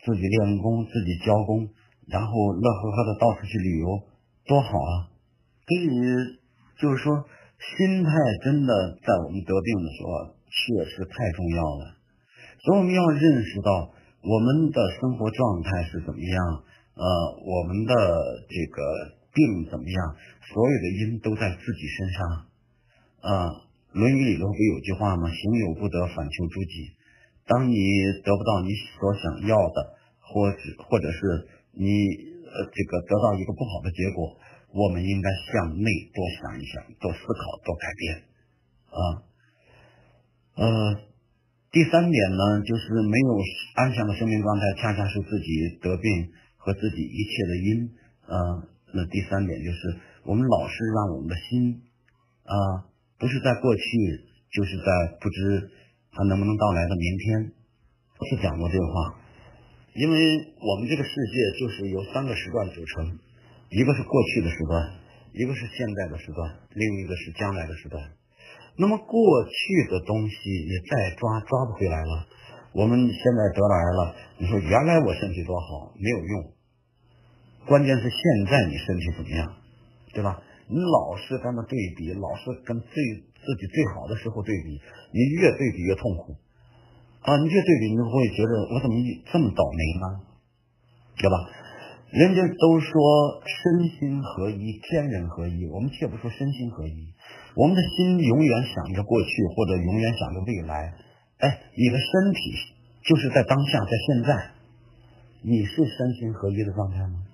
[0.09, 1.69] 自己练功，自己教功，
[2.09, 4.09] 然后乐呵呵的到处去旅游，
[4.49, 5.13] 多好啊！
[5.69, 5.85] 所以
[6.81, 7.13] 就是说，
[7.77, 8.11] 心态
[8.43, 12.01] 真的在我们得病的时候确实太重要了。
[12.65, 13.93] 所以我们要认识到
[14.25, 16.65] 我们的生活状态是怎么样，
[16.97, 17.05] 呃，
[17.45, 17.93] 我们的
[18.49, 18.81] 这个
[19.37, 22.49] 病怎么样，所有的因都在自己身上。
[23.21, 23.29] 啊，
[23.93, 25.29] 《论语》里头不有句话吗？
[25.29, 26.97] 行有不得，反求诸己。
[27.45, 27.75] 当你
[28.25, 29.98] 得不到你所想要的，
[30.29, 31.89] 或者或者是你
[32.45, 34.37] 呃这个得到一个不好的结果，
[34.73, 38.03] 我们应该向内多想一想，多思考，多改变
[38.93, 39.01] 啊。
[40.61, 41.01] 呃，
[41.73, 43.31] 第三点呢，就是没有
[43.77, 47.91] 安详的生命状态，恰恰是自己得病和自己一切的因
[48.29, 48.37] 啊。
[48.93, 51.83] 那第三点就是，我们老是让我们的心
[52.45, 52.89] 啊，
[53.19, 53.83] 不是在过去，
[54.53, 55.71] 就是在不知。
[56.11, 57.53] 它能不能到来的明天？
[58.31, 59.21] 是讲过这个话，
[59.99, 60.17] 因为
[60.63, 63.19] 我们这个世界就是由三个时段组成，
[63.71, 64.95] 一个是过去的时段，
[65.35, 67.99] 一个是现在的时段，另一个是将来的时段。
[68.77, 69.19] 那么过
[69.51, 70.37] 去的东西
[70.71, 72.29] 你再抓抓不回来了。
[72.71, 76.53] 我们现在得来了，你说原来我身体多好，没有用。
[77.67, 79.57] 关键是现在你身体怎么样，
[80.15, 80.41] 对吧？
[80.69, 82.95] 你老是跟他对比，老是跟最
[83.35, 84.79] 自己最好的时候对比，
[85.11, 86.37] 你越对比越痛苦
[87.29, 87.37] 啊！
[87.37, 88.97] 你越对比，你就会觉得我怎么
[89.29, 90.05] 这么倒霉呢？
[91.21, 91.37] 对吧？
[92.09, 92.89] 人家都说
[93.45, 97.13] 身心合一，天人合一，我们却不说身心合一。
[97.53, 100.95] 我们的心永远想着过去，或者永远想着未来。
[101.37, 102.41] 哎，你的身体
[103.05, 104.31] 就是在当下，在现在，
[105.45, 107.29] 你是身心合一的状态吗？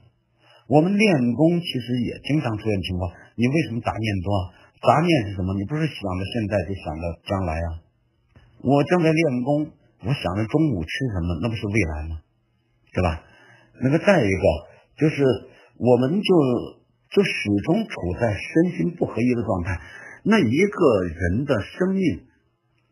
[0.67, 4.29] 我们练功其实也经常出现情况，你为什么杂念多？
[4.83, 5.55] 杂念是什么？
[5.55, 7.69] 你不是想着现在就想着将来啊？
[8.65, 9.71] 我正在练功，
[10.07, 12.21] 我想着中午吃什么，那不是未来吗？
[12.93, 13.25] 对吧？
[13.83, 14.45] 那个再一个
[14.99, 15.25] 就是，
[15.79, 16.31] 我们就
[17.11, 17.33] 就始
[17.65, 19.81] 终处在身心不合一的状态。
[20.23, 22.27] 那一个人的生命，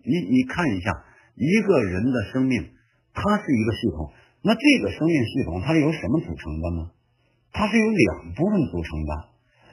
[0.04, 1.04] 你你看一下，
[1.36, 2.72] 一个人的生命，
[3.14, 4.12] 它是一个系统。
[4.42, 6.90] 那这个生命系统，它是由什么组成的呢？
[7.52, 9.12] 它是由两部分组成的，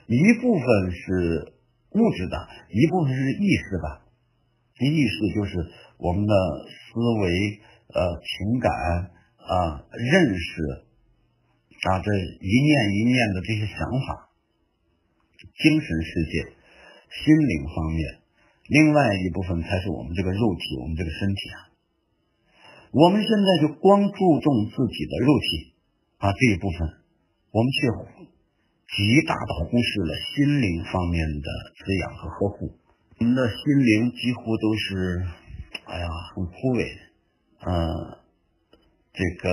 [0.05, 1.53] 一部分是
[1.91, 2.37] 物质的，
[2.69, 4.01] 一部分是意识的。
[4.79, 5.57] 意识就是
[5.99, 6.33] 我们的
[6.63, 7.59] 思维、
[7.91, 8.71] 呃情感
[9.35, 10.63] 啊、认识
[11.91, 14.31] 啊这一念一念的这些想法，
[15.59, 16.55] 精神世界、
[17.11, 18.23] 心灵方面，
[18.71, 21.59] 另外一部分才是我们这个肉体，我们这个身体啊。
[22.91, 25.75] 我们现在就光注重自己的肉体
[26.17, 26.87] 啊这一部分，
[27.51, 27.91] 我们却
[28.95, 32.71] 极大的忽视了心灵方面的滋养和呵护。
[33.19, 35.27] 我们的心灵几乎都是，
[35.89, 36.85] 哎呀，很枯萎，
[37.59, 38.21] 呃，
[39.11, 39.49] 这个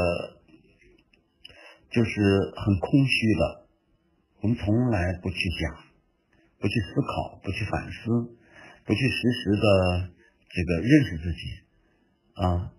[1.91, 2.11] 就是
[2.57, 3.67] 很空虚的。
[4.43, 5.85] 我们从来不去想，
[6.61, 8.37] 不去思考，不去反思，
[8.85, 10.13] 不去实时的
[10.51, 11.41] 这个认识自己
[12.35, 12.73] 啊。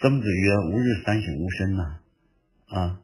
[0.00, 2.00] 曾子曰：“吾日三省吾身”呐，
[2.68, 3.00] 啊，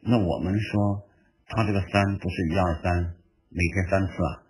[0.00, 1.04] 那我们说。
[1.50, 3.16] 他这个三不是一二三，
[3.48, 4.44] 每天三次啊，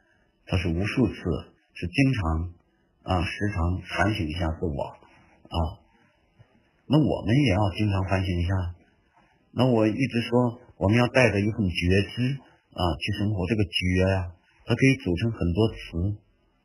[0.46, 1.14] 他是无数次，
[1.72, 2.54] 是经常
[3.08, 5.56] 啊，时常反省一下自我啊。
[6.84, 8.52] 那我们也要经常反省一下。
[9.52, 12.36] 那我一直说，我们要带着一份觉知
[12.76, 13.46] 啊去生活。
[13.48, 14.32] 这个觉呀，
[14.66, 15.76] 它可以组成很多词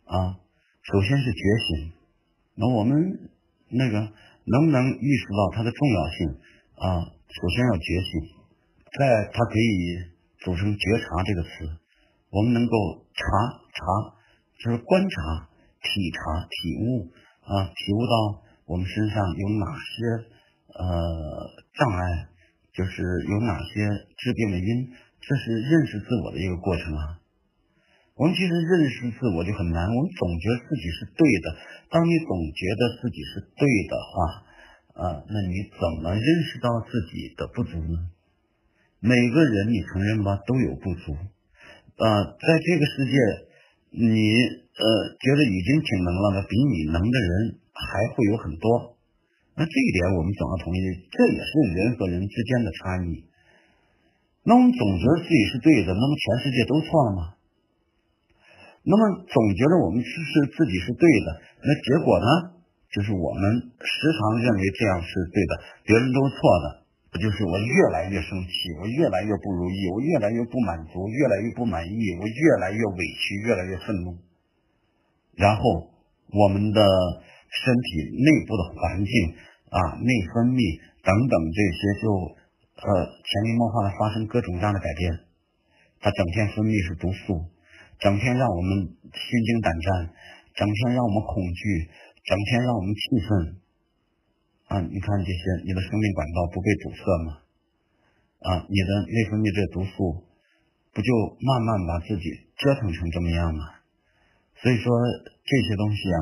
[0.03, 0.35] 啊。
[0.83, 1.93] 首先是觉醒，
[2.55, 3.31] 那我们
[3.69, 3.99] 那个
[4.43, 6.27] 能不能意识到它的重要性
[6.75, 7.07] 啊？
[7.07, 8.21] 首先要觉醒，
[8.99, 10.11] 再它可以。
[10.43, 11.49] 组成觉察这个词，
[12.29, 12.75] 我们能够
[13.13, 13.23] 察
[13.71, 14.11] 察，
[14.59, 15.47] 就是观察、
[15.83, 17.11] 体察、体悟
[17.43, 18.15] 啊，体悟到
[18.65, 19.91] 我们身上有哪些
[20.71, 20.81] 呃
[21.75, 22.31] 障碍，
[22.71, 23.73] 就是有哪些
[24.15, 27.19] 治病的因，这是认识自我的一个过程啊。
[28.15, 31.45] 我们其实认识自我就很难，我们总觉得自己是对的。
[31.89, 34.13] 当你总觉得自己是对的话，
[34.93, 38.09] 啊，那你怎么认识到自己的不足呢？
[38.99, 41.11] 每个人，你承认吧，都有不足，
[41.97, 42.05] 啊，
[42.39, 43.17] 在这个世界，
[43.93, 44.09] 你
[44.73, 44.85] 呃
[45.21, 48.97] 觉得已经挺能了的，比你能的人还会有很多。
[49.53, 50.81] 那这一点我们总要同意，
[51.13, 53.29] 这也是人和人之间的差异。
[54.43, 57.21] 那我们总觉得自己是对的，那么全世界都错了吗？
[58.81, 62.51] 那么总觉得我们是是自己是对的，那结果呢？
[62.93, 65.51] 就是我们时常认为这样是对的，
[65.85, 66.82] 别人都错的。
[67.13, 74.17] 就是我越来越生气，我越来越不如意，我越来越不满足，越来越不满意，我越来越委屈，越来越愤怒。
[75.37, 75.61] 然后
[76.33, 76.81] 我们的
[77.49, 79.13] 身体内部的环境
[79.69, 80.61] 啊，内分泌
[81.05, 82.05] 等等这些就
[82.81, 82.89] 呃
[83.21, 85.29] 潜移默化的发生各种各样的改变。
[86.01, 87.45] 它整天分泌是毒素，
[88.01, 90.09] 整天让我们心惊胆战，
[90.57, 91.87] 整天让我们恐惧，
[92.25, 93.62] 整天让我们气愤。
[94.73, 97.29] 啊，你看这些，你的生命管道不被堵塞吗？
[98.41, 100.25] 啊，你的内分泌这毒素
[100.89, 101.09] 不就
[101.45, 102.25] 慢慢把自己
[102.57, 103.61] 折腾成这么样吗？
[104.57, 104.89] 所以说
[105.45, 106.17] 这些东西啊，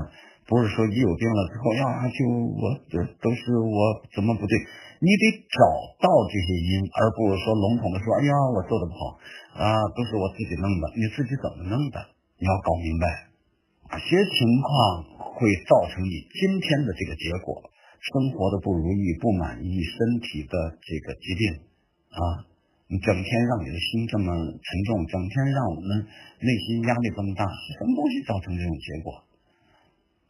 [0.51, 2.19] 不是说一有病了之后呀，就
[2.59, 4.53] 我这都是我怎么不对？
[4.99, 5.63] 你得找
[6.03, 9.15] 到这些因，而不是说笼统的说，哎呀，我做的不好
[9.63, 10.91] 啊，都是我自己弄的。
[10.99, 12.03] 你自己怎么弄的？
[12.35, 13.31] 你要搞明白
[13.87, 15.07] 哪些情况
[15.39, 17.70] 会造成你今天的这个结果。
[18.01, 21.61] 生活的不如意、不满意，身体的这个疾病
[22.09, 22.49] 啊，
[22.89, 26.09] 你整天让你的心这么沉重，整天让我们
[26.41, 29.23] 内心压力这么大，是什么东西造成这种结果？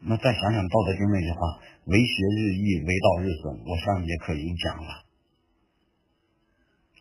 [0.03, 5.05] 那再想想《道德经》那句话：“为学日益，为道日损。”我上节课已经讲了，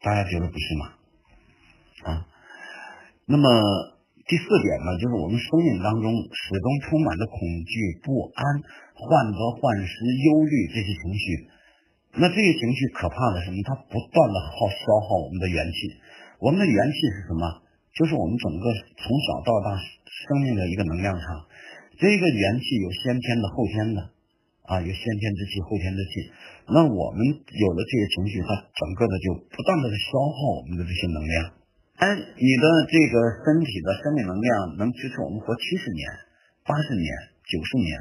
[0.03, 0.95] 大家觉得不是吗？
[2.05, 2.27] 啊，
[3.27, 4.00] 那么。
[4.31, 7.35] 第四点呢，就是我们生命当中始终充满着恐
[7.67, 8.39] 惧、不安、
[8.95, 11.25] 患得患失、忧虑这些情绪。
[12.15, 13.59] 那这些情绪可怕的是什么？
[13.67, 15.99] 它不断的耗消耗我们的元气。
[16.39, 17.43] 我们的元气是什么？
[17.91, 18.71] 就是我们整个
[19.03, 19.75] 从小到大
[20.07, 21.51] 生命的一个能量场。
[21.99, 24.15] 这个元气有先天的、后天的
[24.71, 26.31] 啊，有先天之气、后天之气。
[26.71, 31.59] 那我们有了这些情绪，它整个的就不断的消耗我们的这些能量。
[32.01, 34.49] 哎，你的这个身体的生命能量
[34.81, 36.09] 能支持我们活七十年、
[36.65, 37.09] 八十年、
[37.45, 37.93] 九十年，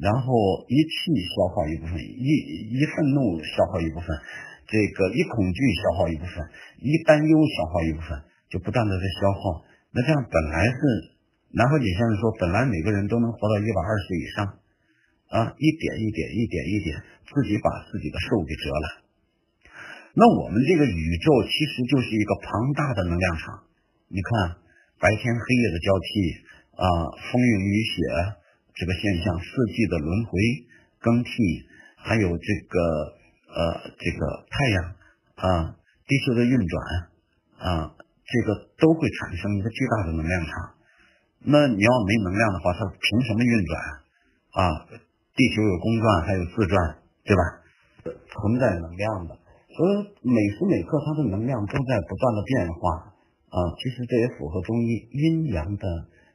[0.00, 0.32] 然后
[0.72, 2.28] 一气消耗一部分，一
[2.72, 4.08] 一愤怒消耗一部分，
[4.64, 6.40] 这个一恐惧消耗一部分，
[6.80, 9.68] 一担忧消耗一部分，就不断的在消耗。
[9.92, 10.80] 那这样本来是
[11.52, 14.36] 南怀瑾先生说，本来每个人都能活到一百二十岁以上，
[15.28, 16.96] 啊，一点一点，一点一点，
[17.28, 19.01] 自己把自己的寿给折了。
[20.14, 23.64] 那我们这个宇宙其实就是一个庞大的能量场。
[24.08, 24.56] 你看，
[25.00, 26.08] 白天黑夜的交替
[26.76, 26.84] 啊，
[27.32, 27.96] 风云雨雪
[28.74, 30.30] 这个现象，四季的轮回
[31.00, 31.30] 更替，
[31.96, 32.76] 还有这个
[33.56, 34.76] 呃这个太阳
[35.36, 36.76] 啊，地球的运转
[37.56, 37.96] 啊，
[38.28, 40.74] 这个都会产生一个巨大的能量场。
[41.44, 43.72] 那你要没能量的话，它凭什么运转
[44.60, 44.86] 啊？
[45.34, 47.42] 地球有公转，还有自转，对吧？
[48.04, 49.38] 存在能量的。
[49.72, 53.16] 所以每时每刻，它的能量都在不断的变化
[53.48, 53.58] 啊。
[53.80, 55.84] 其实这也符合中医阴阳的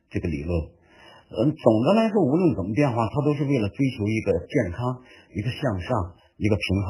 [0.10, 0.52] 这个理论。
[1.30, 5.04] 嗯，总的来说，无论怎么变化，它都是为了追求一个健康、
[5.36, 6.90] 一个向上、一个平衡。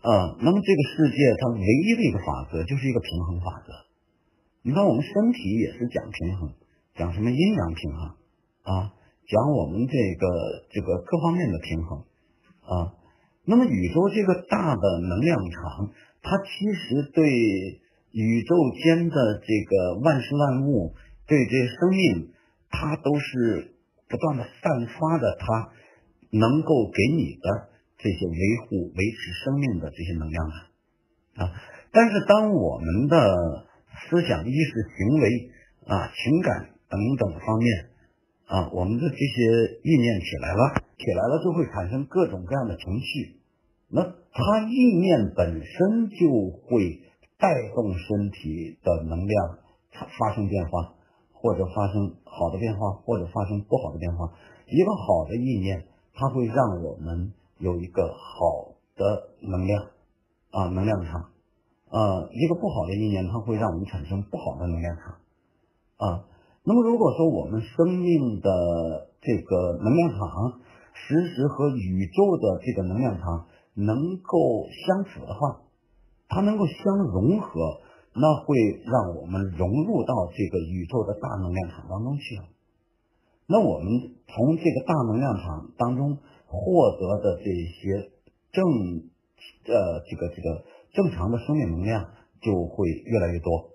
[0.00, 3.68] 呃，那么这个世界它唯一的一个法则就是一个平衡法则。
[4.62, 6.54] 你看，我们身体也是讲平衡，
[6.96, 8.00] 讲什么阴阳平衡
[8.64, 8.96] 啊，
[9.28, 10.24] 讲我们这个
[10.72, 11.98] 这个各方面的平衡
[12.64, 12.96] 啊。
[13.50, 15.90] 那么宇宙这个大的能量场，
[16.22, 17.26] 它其实对
[18.12, 20.94] 宇宙间的这个万事万物，
[21.26, 22.30] 对这些生命。
[22.72, 23.74] 它都是
[24.08, 25.72] 不断的散发的，它
[26.30, 27.66] 能够给你的
[27.98, 30.54] 这些维护、维持生命的这些能量的
[31.42, 31.50] 啊。
[31.90, 33.66] 但是，当我们的
[34.06, 35.50] 思想、意识、行为
[35.88, 37.90] 啊、情感等等方面
[38.46, 43.39] 啊，我们的这些意念起来了，起来了就会产生各种各样的情绪。
[43.90, 47.02] 那它意念本身就会
[47.38, 49.58] 带动身体的能量
[50.18, 50.94] 发生变化。
[51.42, 54.30] 或者发生好的变化，或者发生不好的变化。
[54.66, 59.82] 一个好的意念，它会让我们有一个好的能量
[60.50, 61.30] 啊，能量场。
[61.88, 65.16] 呃，一个不好的意念，它会让我们产生不好的能量场
[65.96, 66.24] 啊。
[66.62, 70.60] 那么，如果说我们生命的这个能量场
[70.92, 75.62] 时时和宇宙的这个能量场能够相处的话，
[76.28, 77.80] 它能够相融合。
[78.12, 82.40] 那会让我们融入到这个宇宙的大能量场当中去。
[83.46, 83.86] 那我们
[84.26, 88.10] 从这个大能量场当中获得的这些
[88.50, 88.66] 正
[89.64, 92.10] 呃这个这个正常的生命能量
[92.42, 93.70] 就会越来越多。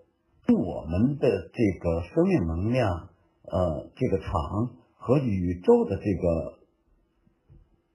[0.54, 3.08] 我们的这个生命能量
[3.44, 6.60] 呃这个场和宇宙的这个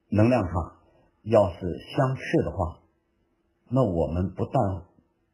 [0.09, 0.80] 能量场
[1.23, 2.79] 要是相斥的话，
[3.69, 4.83] 那我们不但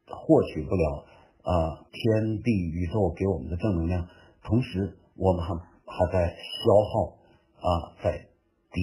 [0.07, 1.05] 获取不了
[1.43, 4.09] 啊天地宇宙给我们的正能量，
[4.43, 7.19] 同时我们还还在消耗
[7.61, 8.29] 啊，在
[8.73, 8.83] 抵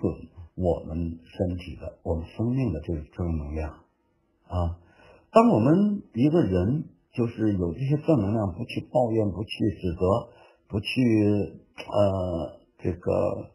[0.00, 3.70] 损我们身体的、我们生命的这个正能量
[4.48, 4.78] 啊。
[5.30, 10.30] 当我们一个人就是有这些正能量，不去抱怨、不去指责、
[10.68, 13.50] 不去呃这个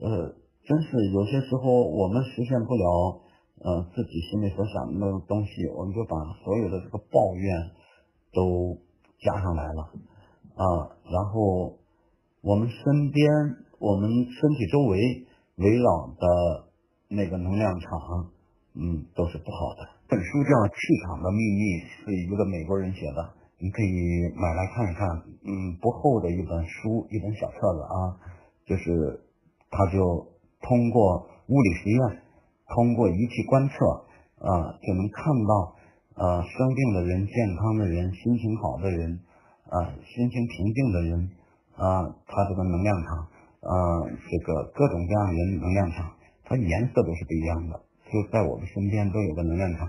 [0.00, 0.34] 呃，
[0.68, 3.24] 真是有些时候我们实现不了。
[3.58, 6.14] 呃，自己心里所想的那种东西，我们就把
[6.44, 7.74] 所有的这个抱怨
[8.32, 8.78] 都
[9.18, 9.82] 加上来了
[10.54, 10.94] 啊。
[11.10, 11.74] 然后
[12.40, 13.26] 我们身边、
[13.80, 16.70] 我们身体周围围绕的
[17.08, 18.30] 那个能量场，
[18.78, 19.90] 嗯，都是不好的。
[20.06, 21.62] 本书叫《气场的秘密》，
[22.06, 23.90] 是一个美国人写的，你可以
[24.38, 25.02] 买来看一看。
[25.42, 27.98] 嗯，不厚的一本书，一本小册子啊，
[28.70, 29.18] 就是
[29.68, 32.22] 他就通过物理实验。
[32.68, 33.74] 通过仪器观测，
[34.44, 35.72] 啊，就能看到，
[36.20, 39.18] 呃，生病的人、健康的人、心情好的人，
[39.72, 41.30] 啊，心情平静的人，
[41.80, 43.24] 啊，他这个能量场，
[43.64, 46.12] 呃，这个各种各样人能量场，
[46.44, 49.88] 它颜色都是不一样的，就在我们身边都有个能量场。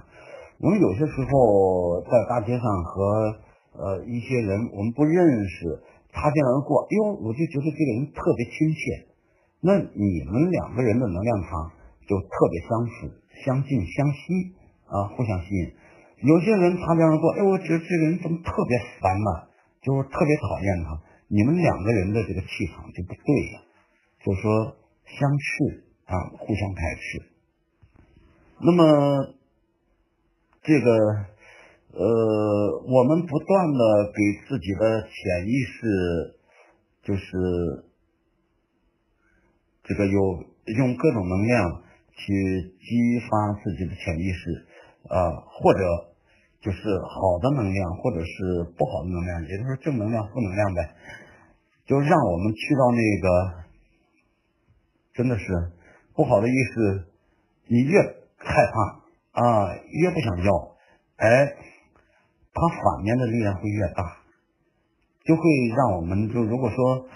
[0.63, 3.36] 我们有些时候在大街上和
[3.76, 5.84] 呃一些人我们不认识，
[6.15, 9.09] 擦肩而过，哎呦，我就觉得这个人特别亲切。
[9.62, 11.72] 那你们两个人的能量场？
[12.10, 14.55] 就特别相似、相近、相吸
[14.89, 15.74] 啊，互相吸引。
[16.26, 19.45] 有些人擦边而过，哎，我觉得这个人怎么特别烦呐，
[19.84, 20.99] 就是特别讨厌他。
[21.28, 23.62] 你们两个人的这个气场就不对呀，
[24.26, 27.30] 就说相斥啊，互相排斥。
[28.62, 29.36] 那么
[30.64, 30.89] 这个
[31.93, 36.36] 呃，我们不断的给自己的潜意识，
[37.03, 37.86] 就是
[39.90, 40.22] 这个有
[40.78, 41.84] 用各种能量。
[42.20, 42.34] 去
[42.84, 44.52] 激发自己的潜意识，
[45.08, 45.80] 啊，或者
[46.60, 46.78] 就是
[47.08, 50.96] 好的能量，或者是不好的能量，也就是正能量、负能量呗，
[51.86, 53.64] 就让我们去到那个，
[55.14, 55.72] 真的是
[56.14, 57.08] 不好的意思，
[57.70, 57.98] 你越
[58.36, 60.76] 害怕啊，越不想要，
[61.16, 61.56] 哎，
[62.54, 64.18] 它反面的力量会越大，
[65.24, 65.42] 就会
[65.74, 67.08] 让我们就如果说。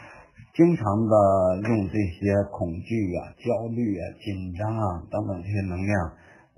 [0.53, 1.15] 经常的
[1.67, 5.93] 用这些恐惧啊、焦虑啊、紧张啊等等这些能量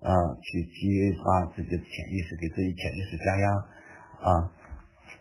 [0.03, 0.11] 啊，
[0.43, 3.47] 去激发自己的潜意识，给自己潜意识加压
[4.19, 4.51] 啊，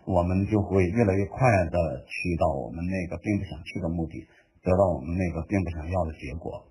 [0.07, 1.39] 我们就会越来越快
[1.71, 4.27] 的去到我们那个并不想去的目的，
[4.63, 6.67] 得到我们那个并不想要的结果。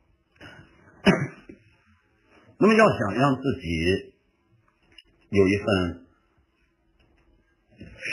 [2.60, 4.14] 那么，要想让自己
[5.30, 6.06] 有一份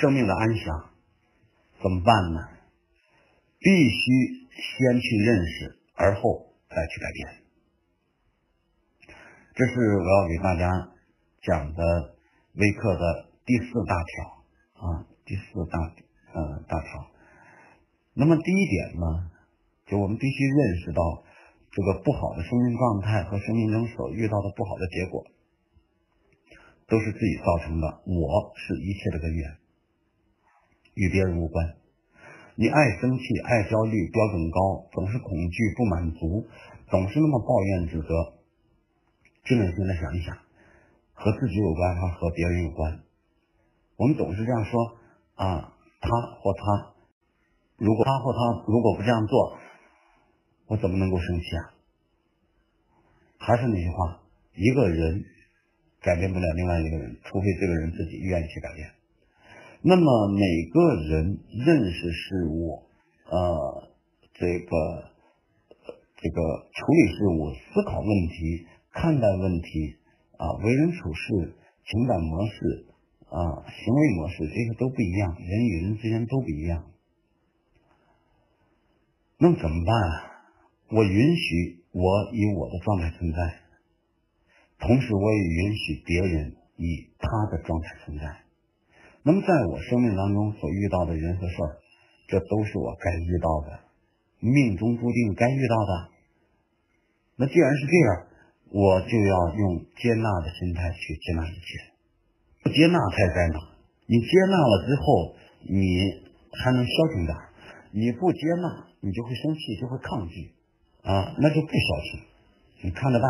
[0.01, 0.91] 生命的安详，
[1.83, 2.60] 怎么办呢？
[3.61, 7.45] 必须先去认识，而后再去改变。
[9.55, 10.89] 这是我要给大家
[11.43, 12.17] 讲的
[12.55, 14.25] 微课的第四大条
[14.81, 15.79] 啊，第四大
[16.33, 17.11] 呃大条。
[18.15, 19.31] 那么第一点呢，
[19.87, 21.23] 就我们必须认识到，
[21.71, 25.27] 这个不好的生命状态和生命中所遇到的不好的结果，
[26.89, 28.01] 都是自己造成的。
[28.07, 29.59] 我是一切的根源，
[30.95, 31.80] 与别人无关。
[32.61, 36.45] 你爱生气、爱焦虑、标准高，总是恐惧、不满足，
[36.91, 38.37] 总是那么抱怨、指责。
[39.47, 40.37] 静下心来想一想，
[41.15, 43.01] 和自己有关还是和别人有关？
[43.97, 44.79] 我们总是这样说
[45.37, 46.11] 啊，他
[46.43, 46.93] 或他，
[47.79, 49.57] 如果他或他如果不这样做，
[50.67, 51.73] 我怎么能够生气啊？
[53.39, 54.21] 还是那句话，
[54.53, 55.25] 一个人
[56.03, 59.00] 改变不了另外一个人，除非这个人自己愿意去改变。
[59.83, 62.83] 那么每个人认识事物，
[63.25, 63.89] 呃，
[64.35, 65.11] 这个
[66.17, 69.97] 这个处理事物、思考问题、看待问题
[70.37, 71.55] 啊，为人处事、
[71.87, 72.87] 情感模式
[73.31, 76.85] 啊、行为模式，这些都不一样，人与人之间都不一样。
[79.39, 80.31] 那怎么办？
[80.91, 82.03] 我允许我
[82.35, 83.61] 以我的状态存在，
[84.79, 88.50] 同时我也允许别人以他的状态存在。
[89.23, 91.77] 那么，在我生命当中所遇到的人和事儿，
[92.29, 93.81] 这都是我该遇到的，
[94.41, 95.93] 命中注定该遇到的。
[97.37, 98.27] 那既然是这样，
[98.73, 101.93] 我就要用接纳的心态去接纳一切。
[102.63, 103.61] 不接纳才灾难。
[104.07, 105.37] 你接纳了之后，
[105.69, 105.77] 你
[106.53, 107.37] 还能消停点；
[107.93, 110.53] 你不接纳，你就会生气，就会抗拒
[111.03, 112.21] 啊，那就不消停。
[112.85, 113.27] 你看着办，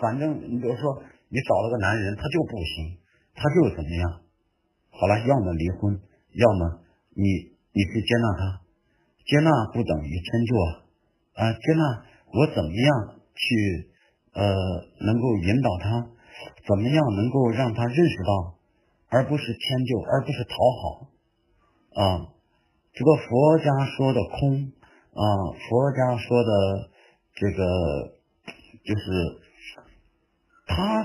[0.00, 2.96] 反正你比如说，你找了个男人，他就不行，
[3.34, 4.25] 他就怎么样。
[4.98, 6.00] 好了，要么离婚，
[6.32, 6.80] 要么
[7.14, 7.22] 你
[7.72, 8.60] 你去接纳他，
[9.26, 10.68] 接纳不等于迁就啊
[11.34, 11.82] 啊，接纳
[12.32, 13.90] 我怎么样去
[14.32, 14.42] 呃
[15.04, 16.08] 能够引导他，
[16.66, 18.56] 怎么样能够让他认识到，
[19.08, 21.10] 而不是迁就，而不是讨好
[22.00, 22.32] 啊。
[22.94, 24.72] 这个佛家说的空
[25.12, 25.22] 啊，
[25.68, 26.90] 佛家说的
[27.34, 28.16] 这个
[28.82, 29.40] 就是
[30.66, 31.04] 他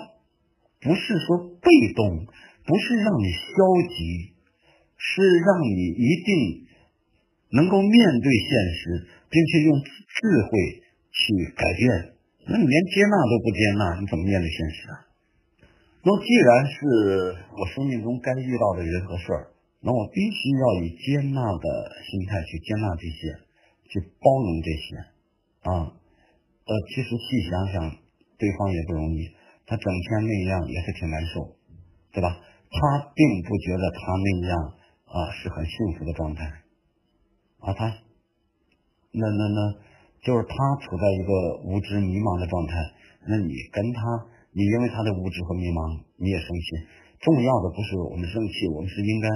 [0.80, 2.28] 不是说被动。
[2.66, 3.55] 不是让你消
[3.89, 4.34] 极，
[4.97, 6.68] 是让你一定
[7.51, 7.91] 能够面
[8.22, 10.49] 对现实，并且用智慧
[11.12, 12.14] 去改变。
[12.47, 14.95] 那你连接纳都不接纳，你怎么面对现实啊？
[16.03, 16.80] 那既然是
[17.53, 21.66] 我生命中该遇到的人和事儿，那我必须要以接纳的
[22.05, 23.38] 心态去接纳这些，
[23.89, 24.86] 去包容这些
[25.70, 25.93] 啊。
[26.66, 27.97] 呃，其实细想想，
[28.38, 29.30] 对方也不容易，
[29.66, 31.57] 他整天那样也是挺难受，
[32.14, 32.39] 对吧？
[32.72, 34.56] 他并不觉得他那样
[35.04, 36.48] 啊是很幸福的状态
[37.60, 37.84] 啊，他
[39.12, 39.60] 那那那
[40.24, 41.32] 就是他处在一个
[41.68, 42.74] 无知迷茫的状态。
[43.28, 44.00] 那你跟他，
[44.56, 46.66] 你因为他的无知和迷茫，你也生气。
[47.20, 49.28] 重要的不是我们生气，我们是应该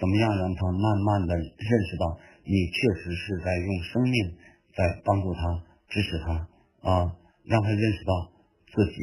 [0.00, 4.16] 怎么样让他慢慢的认识到，你确实是在用生命
[4.72, 5.40] 在帮助他、
[5.92, 6.48] 支持他
[6.88, 7.12] 啊，
[7.44, 8.32] 让他认识到
[8.72, 8.96] 自己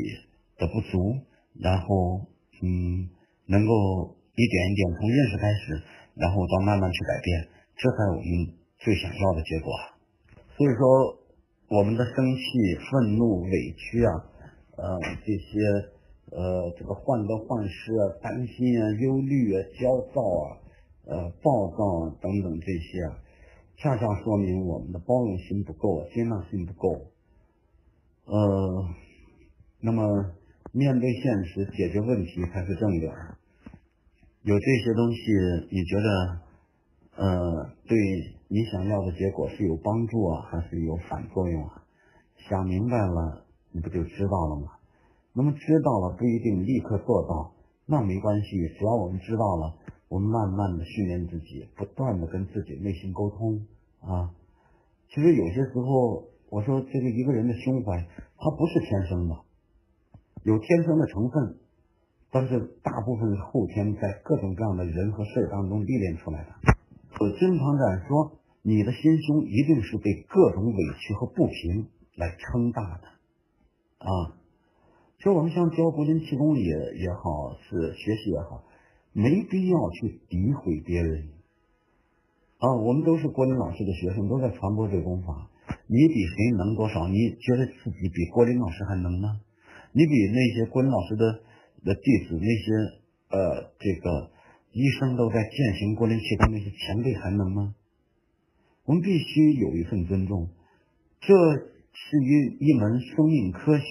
[0.58, 1.22] 的不足，
[1.62, 2.26] 然后
[2.66, 3.14] 嗯。
[3.48, 3.72] 能够
[4.34, 5.82] 一点一点从认识开始，
[6.16, 9.72] 然后到慢慢去改变，这才我们最想要的结果。
[10.58, 11.20] 所以说，
[11.70, 14.12] 我们的生气、愤怒、委屈啊，
[14.78, 15.60] 呃，这些
[16.32, 20.58] 呃，这个患得患失啊、担心啊、忧虑啊、焦躁啊、
[21.06, 23.18] 呃、暴躁啊等等这些啊，
[23.78, 27.12] 恰恰说明我们的包容心不够，接纳心不够。
[28.26, 28.90] 呃，
[29.82, 30.34] 那么。
[30.72, 33.35] 面对现实，解决问题才是正点儿。
[34.46, 35.18] 有这些东西，
[35.72, 36.40] 你觉得，
[37.18, 37.98] 呃，对
[38.48, 41.82] 你想要的结果是有帮助啊，还是有反作用啊？
[42.48, 44.74] 想明白了，你不就知道了吗？
[45.34, 47.56] 那么知道了不一定立刻做到，
[47.88, 49.78] 那没关系，只要我们知道了，
[50.10, 53.66] 我们慢慢的训练自己，不断的跟自己内心沟通
[54.02, 54.30] 啊。
[55.10, 57.98] 其实有些时候，我说这个一个人的胸怀，
[58.38, 59.36] 他不是天生的。
[60.44, 61.58] 有天生的成分，
[62.36, 66.52] 但是大部分是后天在各种各样的人和事儿当中历练出来的。
[67.18, 73.08] 我经常在说，你的心胸一定是被各种委屈和不平来撑大的
[74.04, 74.36] 啊！
[75.20, 78.66] 就我们像教国林气功也也好，是学习也好，
[79.14, 81.30] 没必要去诋毁别人
[82.58, 82.76] 啊！
[82.76, 85.48] 我们都是郭林老师的学生，都在传播这功法。
[85.88, 87.08] 你比谁能多少？
[87.08, 89.40] 你觉得自己比郭林老师还能呢？
[89.94, 91.40] 你比那些郭林老师的
[91.86, 92.66] 的弟子，那些
[93.30, 94.32] 呃这个
[94.74, 97.76] 一生都在践行郭林气功那些前辈还能吗？
[98.86, 100.50] 我们必须有一份尊重，
[101.22, 103.86] 这是一一门生命科学，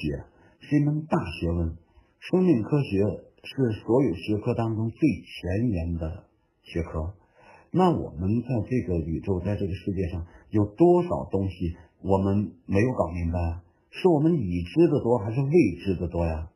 [0.61, 1.77] 是一门大学问。
[2.19, 3.03] 生命科学
[3.43, 6.25] 是所有学科当中最前沿的
[6.63, 7.15] 学科。
[7.71, 13.61] 那我们在这个宇宙，在这个世界上，有多少东西我们没有搞明白？
[13.91, 15.51] 是我们已知的多，还是未
[15.85, 16.51] 知的多呀？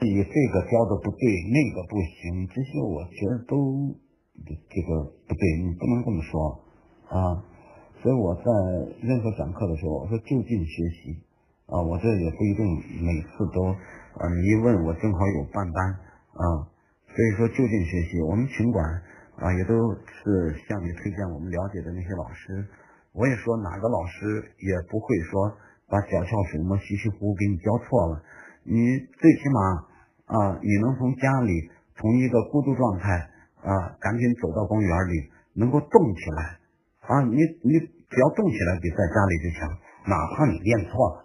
[0.00, 3.94] 你这个教的不对，那个不行，这些我觉得都
[4.44, 6.60] 这个不对，你不能这么说
[7.08, 7.42] 啊。
[8.02, 8.44] 所以我在
[9.00, 11.16] 任何讲课的时候，我说就近学习
[11.66, 11.80] 啊。
[11.80, 12.62] 我这也不一定
[13.02, 15.80] 每次都啊，你一问我正好有半班
[16.34, 16.68] 啊。
[17.08, 18.84] 所以说就近学习，我们群管
[19.40, 22.68] 啊也都是向你推荐我们了解的那些老师。
[23.12, 25.56] 我也说哪个老师也不会说
[25.88, 28.22] 把脚翘什么稀稀糊糊给你教错了。
[28.66, 29.58] 你最起码
[30.26, 33.30] 啊，你能从家里从一个孤独状态
[33.62, 36.58] 啊，赶紧走到公园里，能够动起来
[37.06, 39.70] 啊，你你只要动起来，比在家里就强。
[40.06, 41.16] 哪怕你练错了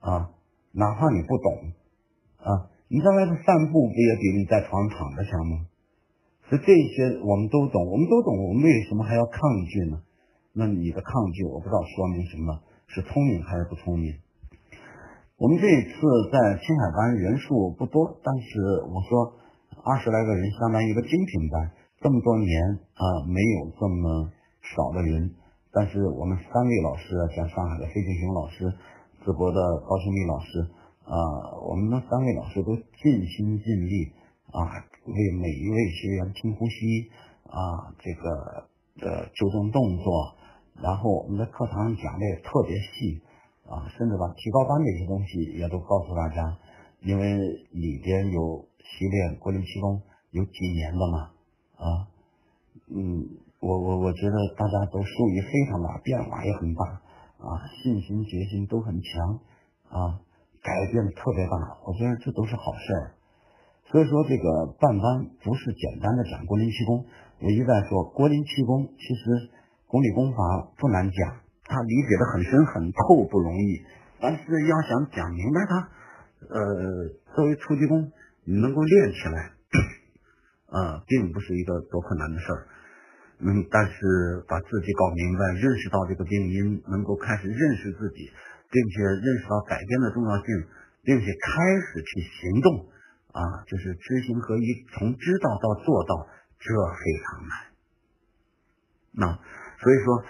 [0.00, 0.30] 啊，
[0.72, 1.72] 哪怕你不懂
[2.40, 5.66] 啊，你在外头散步不也比你在床上躺着强吗？
[6.48, 10.00] 所以这些我们都懂，我们都懂，我们为什么还要抗拒呢？
[10.52, 14.12] 那你的抗拒，我不知道说明什么，是聪明还是不聪明？
[15.38, 15.94] 我们这一次
[16.34, 18.58] 在青海班人数不多，但是
[18.90, 19.38] 我说
[19.84, 21.70] 二十来个人相当于一个精品班，
[22.02, 22.50] 这么多年
[22.98, 24.32] 啊没有这么
[24.74, 25.30] 少的人。
[25.70, 28.66] 但是我们三位老师，像上海的费俊雄老师、
[29.22, 30.58] 淄博的高胜利老师
[31.06, 31.14] 啊，
[31.70, 34.10] 我们的三位老师都尽心尽力
[34.50, 34.58] 啊，
[35.06, 37.14] 为每一位学员听呼吸
[37.46, 38.66] 啊，这个
[39.06, 40.34] 的纠正动作，
[40.82, 43.22] 然后我们的课堂讲的也特别细。
[43.68, 46.56] 啊，甚至把提高班的一些东西也都告诉大家，
[47.02, 47.36] 因为
[47.70, 50.00] 里边有习练国林气功
[50.30, 51.18] 有几年了嘛，
[51.76, 51.86] 啊，
[52.88, 53.28] 嗯，
[53.60, 56.84] 我我我觉得大家都受益非常大，变化也很大，
[57.44, 59.40] 啊，信心决心都很强，
[59.92, 60.20] 啊，
[60.62, 63.14] 改变特别大，我觉得这都是好事儿。
[63.90, 67.04] 所以说这个办班不是简单的讲国林气功，
[67.40, 69.50] 我一再说国林气功其实
[69.86, 71.47] 功理功法不难讲。
[71.68, 73.84] 他理解的很深很透不容易，
[74.18, 75.88] 但是要想讲明白它，
[76.48, 76.64] 呃，
[77.36, 78.10] 作为初级功，
[78.44, 79.52] 你能够练起来，
[80.72, 82.66] 啊，并不是一个多困难的事儿。
[83.40, 88.32] 嗯，但是把自己搞明白，认识到这个病因，能够开始认识自己，
[88.72, 90.64] 并且认识到改变的重要性，
[91.04, 91.52] 并且开
[91.84, 92.88] 始去行动，
[93.36, 96.26] 啊，就是知行合一，从知道到做到，
[96.58, 97.52] 这非常难。
[99.12, 99.38] 那
[99.84, 100.24] 所以说。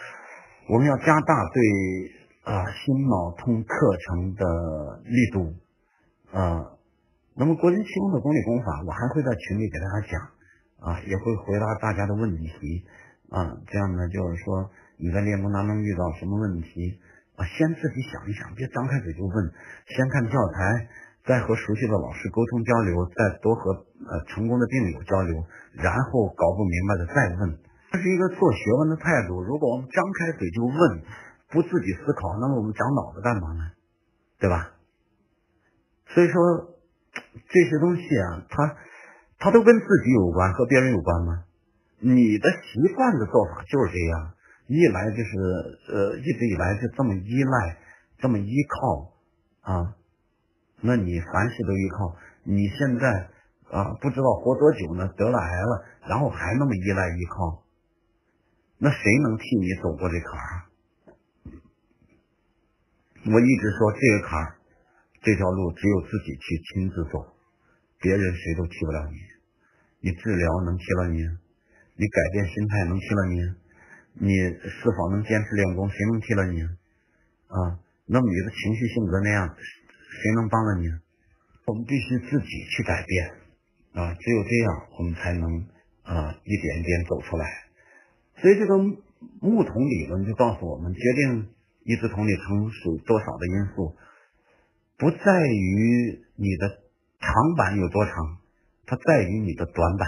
[0.68, 1.62] 我们要加大对
[2.44, 5.54] 啊心脑通课程的力度
[6.36, 6.76] 啊。
[7.34, 10.12] 那么国林气功的功理功法，我还会在群里给大家讲
[10.84, 12.84] 啊，也会回答大家的问题
[13.30, 13.56] 啊。
[13.66, 17.00] 这样呢，就是说你在练功当中遇到什么问题
[17.36, 19.34] 啊，先自己想一想，别张开嘴就问，
[19.86, 20.88] 先看教材，
[21.24, 23.72] 再和熟悉的老师沟通交流，再多和
[24.04, 25.46] 呃成功的病友交流，
[25.80, 27.58] 然后搞不明白的再问。
[27.90, 29.42] 这是一个做学问的态度。
[29.42, 31.02] 如果我们张开嘴就问，
[31.50, 33.70] 不自己思考，那么我们长脑子干嘛呢？
[34.38, 34.72] 对吧？
[36.08, 36.36] 所以说
[37.48, 38.76] 这些东西啊，它
[39.38, 41.44] 它都跟自己有关，和别人有关吗？
[42.00, 44.34] 你的习惯的做法就是这样，
[44.68, 45.32] 一来就是
[45.90, 47.76] 呃，一直以来就这么依赖，
[48.18, 49.94] 这么依靠啊。
[50.80, 52.14] 那你凡事都依靠，
[52.44, 53.28] 你现在
[53.72, 57.64] 啊不知道活多久呢，得了癌了，然后还那么依赖依靠。
[58.78, 60.70] 那谁能替你走过这坎儿？
[63.26, 64.56] 我一直说这个坎儿，
[65.20, 67.34] 这条路只有自己去亲自走，
[68.00, 69.18] 别人谁都替不了你。
[70.00, 71.18] 你治疗能替了你？
[71.96, 73.42] 你改变心态能替了你？
[74.20, 75.90] 你是否能坚持练功？
[75.90, 76.62] 谁能替了你？
[76.62, 80.86] 啊，那么你的情绪性格那样，谁能帮了你？
[81.66, 83.30] 我们必须自己去改变
[83.94, 84.14] 啊！
[84.14, 85.66] 只有这样，我们才能
[86.04, 87.67] 啊一点一点走出来。
[88.40, 88.78] 所以这个
[89.40, 91.48] 木桶理论就告诉我们，决定
[91.82, 93.96] 一只桶里盛水多少的因素，
[94.96, 96.68] 不在于你的
[97.18, 98.38] 长板有多长，
[98.86, 100.06] 它在于你的短板。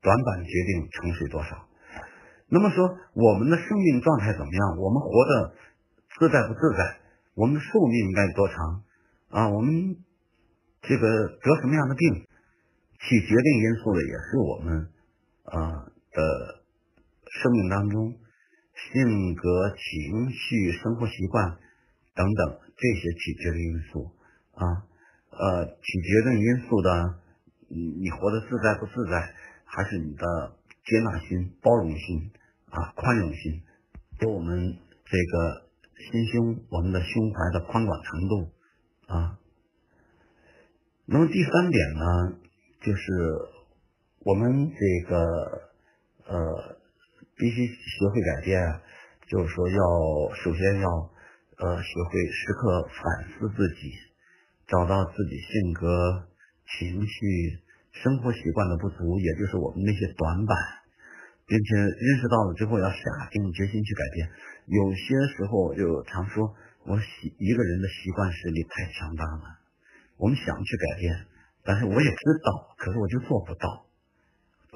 [0.00, 1.66] 短板决定盛水多少。
[2.48, 4.78] 那么说，我们的生命状态怎么样？
[4.78, 5.54] 我们活得
[6.20, 7.00] 自在不自在？
[7.34, 8.82] 我们的寿命应该有多长？
[9.30, 9.96] 啊，我们
[10.82, 11.02] 这个
[11.42, 12.26] 得什么样的病？
[13.00, 14.88] 起决定因素的也是我们
[15.44, 16.62] 啊的。
[17.28, 18.14] 生命当中，
[18.74, 21.58] 性格、情绪、生活习惯
[22.14, 24.10] 等等这些起决定因素
[24.54, 24.86] 啊，
[25.30, 27.18] 呃，起决定因素的，
[27.68, 32.30] 你你活得自在不自在，还是你的接纳心、包容心
[32.70, 33.62] 啊、宽容心，
[34.20, 35.66] 给我们这个
[36.10, 38.50] 心胸、我们的胸怀的宽广程度
[39.08, 39.38] 啊。
[41.06, 42.38] 那么第三点呢，
[42.80, 43.02] 就是
[44.20, 45.16] 我们这个
[46.28, 46.85] 呃。
[47.36, 48.80] 必须学会改变，
[49.28, 50.88] 就是说要首先要
[51.58, 53.92] 呃学会时刻反思自己，
[54.66, 56.28] 找到自己性格、
[56.78, 57.60] 情绪、
[57.92, 60.56] 生活习惯的不足，也就是我们那些短板，
[61.46, 62.98] 并且认识到了之后要下
[63.30, 64.28] 定决心去改变。
[64.66, 65.06] 有些
[65.36, 69.60] 时候就常说，我习一个人的习惯实力太强大了，
[70.16, 71.26] 我们想去改变，
[71.64, 73.85] 但是我也知道，可是我就做不到。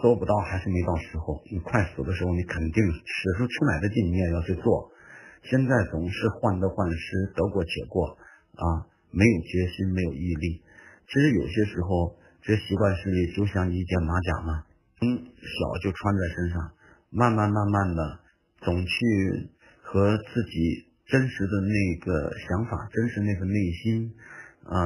[0.01, 1.42] 做不到还是没到时候。
[1.51, 4.90] 你快死的时候，你肯定使出吃奶的劲，你也要去做。
[5.42, 8.16] 现在总是患得患失，得过且过
[8.57, 10.62] 啊，没有决心，没有毅力。
[11.07, 14.64] 其实有些时候，这习惯势力就像一件马甲嘛，
[14.98, 16.72] 从小就穿在身上，
[17.11, 18.20] 慢慢慢慢的，
[18.61, 19.51] 总去
[19.82, 24.12] 和自己真实的那个想法、真实那个内心
[24.64, 24.76] 啊，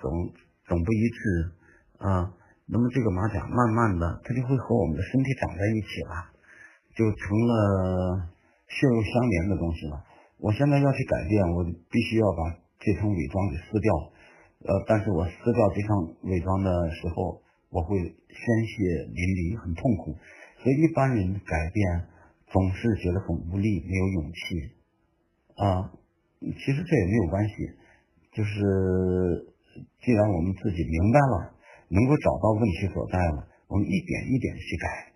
[0.00, 0.32] 总
[0.66, 1.52] 总不一致
[1.98, 2.34] 啊。
[2.66, 6.14] 那么这个马甲慢慢的，它就会和我们的身体长在一起了，
[6.96, 8.30] 就成了
[8.68, 10.04] 血肉相连的东西了。
[10.38, 13.92] 我现在要去改变，我必须要把这层伪装给撕掉。
[14.62, 20.16] 呃，但是我撕掉这层伪装的时候，我会鲜血淋漓，很痛苦。
[20.62, 22.06] 所以一般人改变
[22.46, 24.72] 总是觉得很无力，没有勇气。
[25.58, 25.92] 啊，
[26.40, 27.54] 其实这也没有关系，
[28.32, 29.52] 就是
[30.00, 31.51] 既然我们自己明白了。
[31.92, 35.12] 能够找到问题所在了，我们一点一点去改，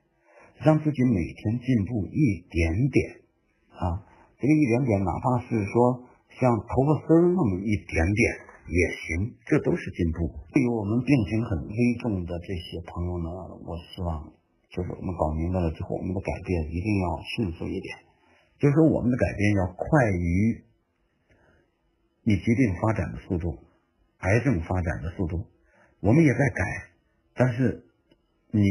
[0.61, 3.25] 让自己每天进步一点点
[3.73, 4.05] 啊！
[4.37, 6.05] 这个一点点，哪怕是说
[6.37, 8.21] 像头发丝儿那么一点点
[8.69, 10.29] 也行，这都是进步。
[10.53, 13.29] 对于我们病情很危重的这些朋友呢，
[13.65, 14.29] 我希望
[14.69, 17.89] 就是我们搞明白了之后，我们的改变一定要迅速一点，
[18.61, 20.61] 就是说我们的改变要快于
[22.29, 23.57] 你疾病发展的速度，
[24.21, 25.49] 癌症发展的速度。
[26.01, 26.65] 我们也在改，
[27.35, 27.83] 但是
[28.51, 28.63] 你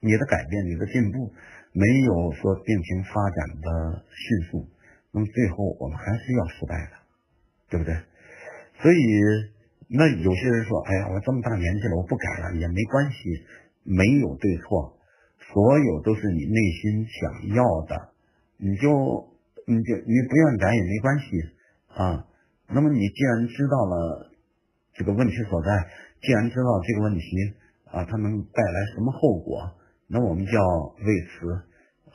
[0.00, 1.32] 你的改变，你的进步，
[1.72, 4.68] 没有说病情发展的迅速，
[5.12, 6.92] 那么最后我们还是要失败的，
[7.70, 7.94] 对不对？
[8.82, 8.98] 所以
[9.88, 13.16] 那有些人说，哎呀，我这么大年纪了，我不改了也没关系，
[13.84, 14.98] 没有对错，
[15.38, 18.10] 所有都是你内心想要的，
[18.58, 19.32] 你就
[19.66, 21.26] 你就你不愿改也没关系
[21.94, 22.26] 啊。
[22.68, 24.30] 那么你既然知道了
[24.94, 25.70] 这个问题所在。
[26.24, 27.20] 既然知道这个问题
[27.92, 29.70] 啊，它能带来什么后果，
[30.08, 30.64] 那我们就要
[30.96, 31.52] 为此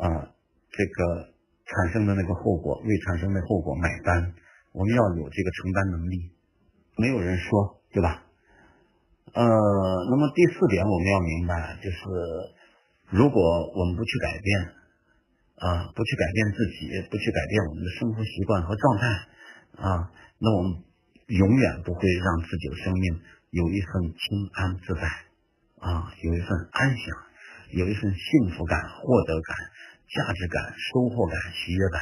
[0.01, 0.34] 啊，
[0.72, 1.30] 这个
[1.66, 4.34] 产生的那个后果，未产生的后果买单。
[4.74, 6.32] 我们要有这个承担能力。
[6.97, 8.26] 没有人说，对吧？
[9.32, 9.45] 呃，
[10.10, 11.97] 那么第四点我们要明白，就是
[13.10, 13.39] 如果
[13.78, 14.49] 我们不去改变
[15.57, 19.05] 啊，不去改变自己，不去改变我们的生活习惯和状态
[19.78, 20.82] 啊，那我们
[21.28, 23.22] 永远不会让自己的生命。
[23.52, 25.02] 有一份清安自在
[25.82, 27.02] 啊，有一份安详，
[27.74, 29.58] 有一份幸福感、获得感、
[30.06, 31.97] 价值感、收获感、喜悦感。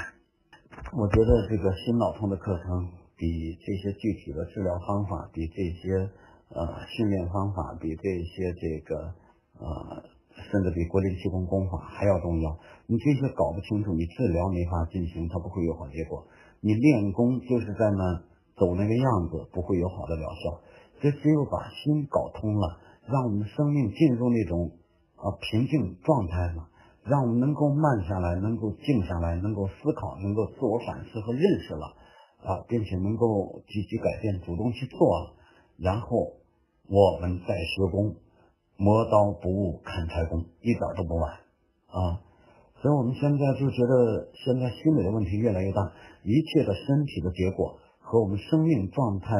[0.92, 6.12] 我觉得这个心脑通的课程比这些具体的治疗方法，比这些
[6.52, 9.16] 呃训练方法，比这些这个
[9.64, 10.04] 呃，
[10.52, 12.60] 甚至比国立气功功法还要重要。
[12.88, 16.28] 你这些搞不清楚，你治疗没法进行，它不会有好结果。
[16.60, 18.20] 你练功就是在那
[18.60, 20.60] 走那个样子，不会有好的疗效。
[21.00, 24.72] 这只有把心搞通了，让我们的生命进入那种
[25.16, 26.70] 啊平静状态了，
[27.06, 31.86] 让我们能够慢下来，能够静下来，能够思考，能够自我反思和认识了
[32.42, 35.34] 啊，并且能够积极改变，主动去做了，
[35.78, 36.34] 然后
[36.90, 38.16] 我们再学功，
[38.76, 41.32] 磨刀不误砍柴工，一点都不晚
[41.94, 42.26] 啊！
[42.82, 45.94] 所以我们现在就觉得，现在心理的问题越来越大，
[46.24, 49.36] 一切的身体的结果和我们生命状态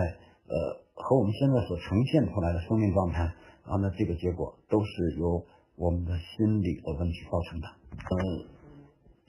[0.46, 0.87] 呃。
[0.98, 3.24] 和我们现在所呈现出来的生命状态
[3.70, 5.46] 啊，那这个结果都是由
[5.78, 7.68] 我们的心理的问题造成的。
[7.94, 8.18] 嗯，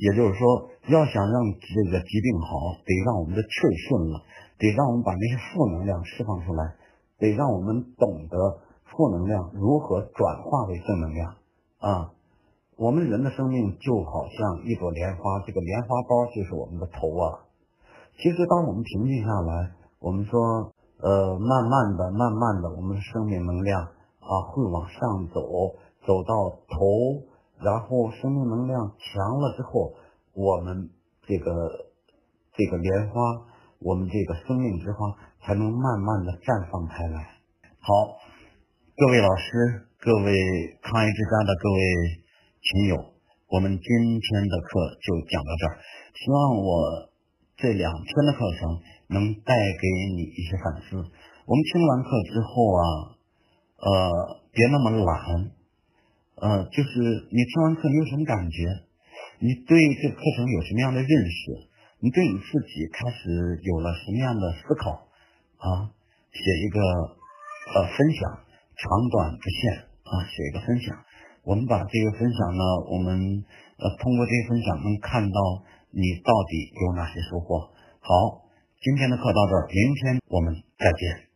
[0.00, 0.40] 也就是说，
[0.88, 4.24] 要想让这个疾病好，得让我们的气儿顺了，
[4.56, 6.74] 得让我们把那些负能量释放出来，
[7.18, 8.36] 得让我们懂得
[8.88, 11.34] 负能量如何转化为正能量
[11.78, 12.10] 啊。
[12.78, 17.44] 我们人的生命就好像一朵莲花，这个莲花苞就是我们的头啊。
[18.16, 20.72] 其实，当我们平静下来，我们说。
[21.00, 25.38] 呃，慢慢的，慢慢的，我们的生命能量啊会往上走，
[26.02, 27.22] 走到头，
[27.62, 29.94] 然后生命能量强了之后，
[30.34, 30.90] 我们
[31.22, 31.54] 这个
[32.52, 33.14] 这个莲花，
[33.78, 35.14] 我们这个生命之花
[35.46, 37.38] 才能慢慢的绽放开来。
[37.78, 38.18] 好，
[38.96, 40.34] 各位老师，各位
[40.82, 41.78] 康益之家的各位
[42.58, 42.96] 群友，
[43.54, 43.86] 我们今
[44.18, 45.78] 天的课就讲到这儿，
[46.18, 47.06] 希望我
[47.54, 48.97] 这两天的课程。
[49.08, 49.84] 能带给
[50.14, 50.96] 你一些反思。
[50.96, 52.82] 我们听完课之后啊，
[53.80, 53.88] 呃，
[54.52, 55.50] 别那么懒，
[56.36, 58.84] 呃，就是你听完课你有什么感觉？
[59.40, 61.68] 你对这个课程有什么样的认识？
[62.00, 65.08] 你对你自己开始有了什么样的思考？
[65.58, 65.90] 啊，
[66.30, 68.44] 写一个呃分享，
[68.76, 70.94] 长短不限啊，写一个分享。
[71.42, 73.42] 我们把这个分享呢，我们
[73.78, 75.38] 呃通过这个分享能看到
[75.90, 77.72] 你到底有哪些收获。
[77.98, 78.46] 好，
[78.80, 81.27] 今天的课到这儿，明天我们再见。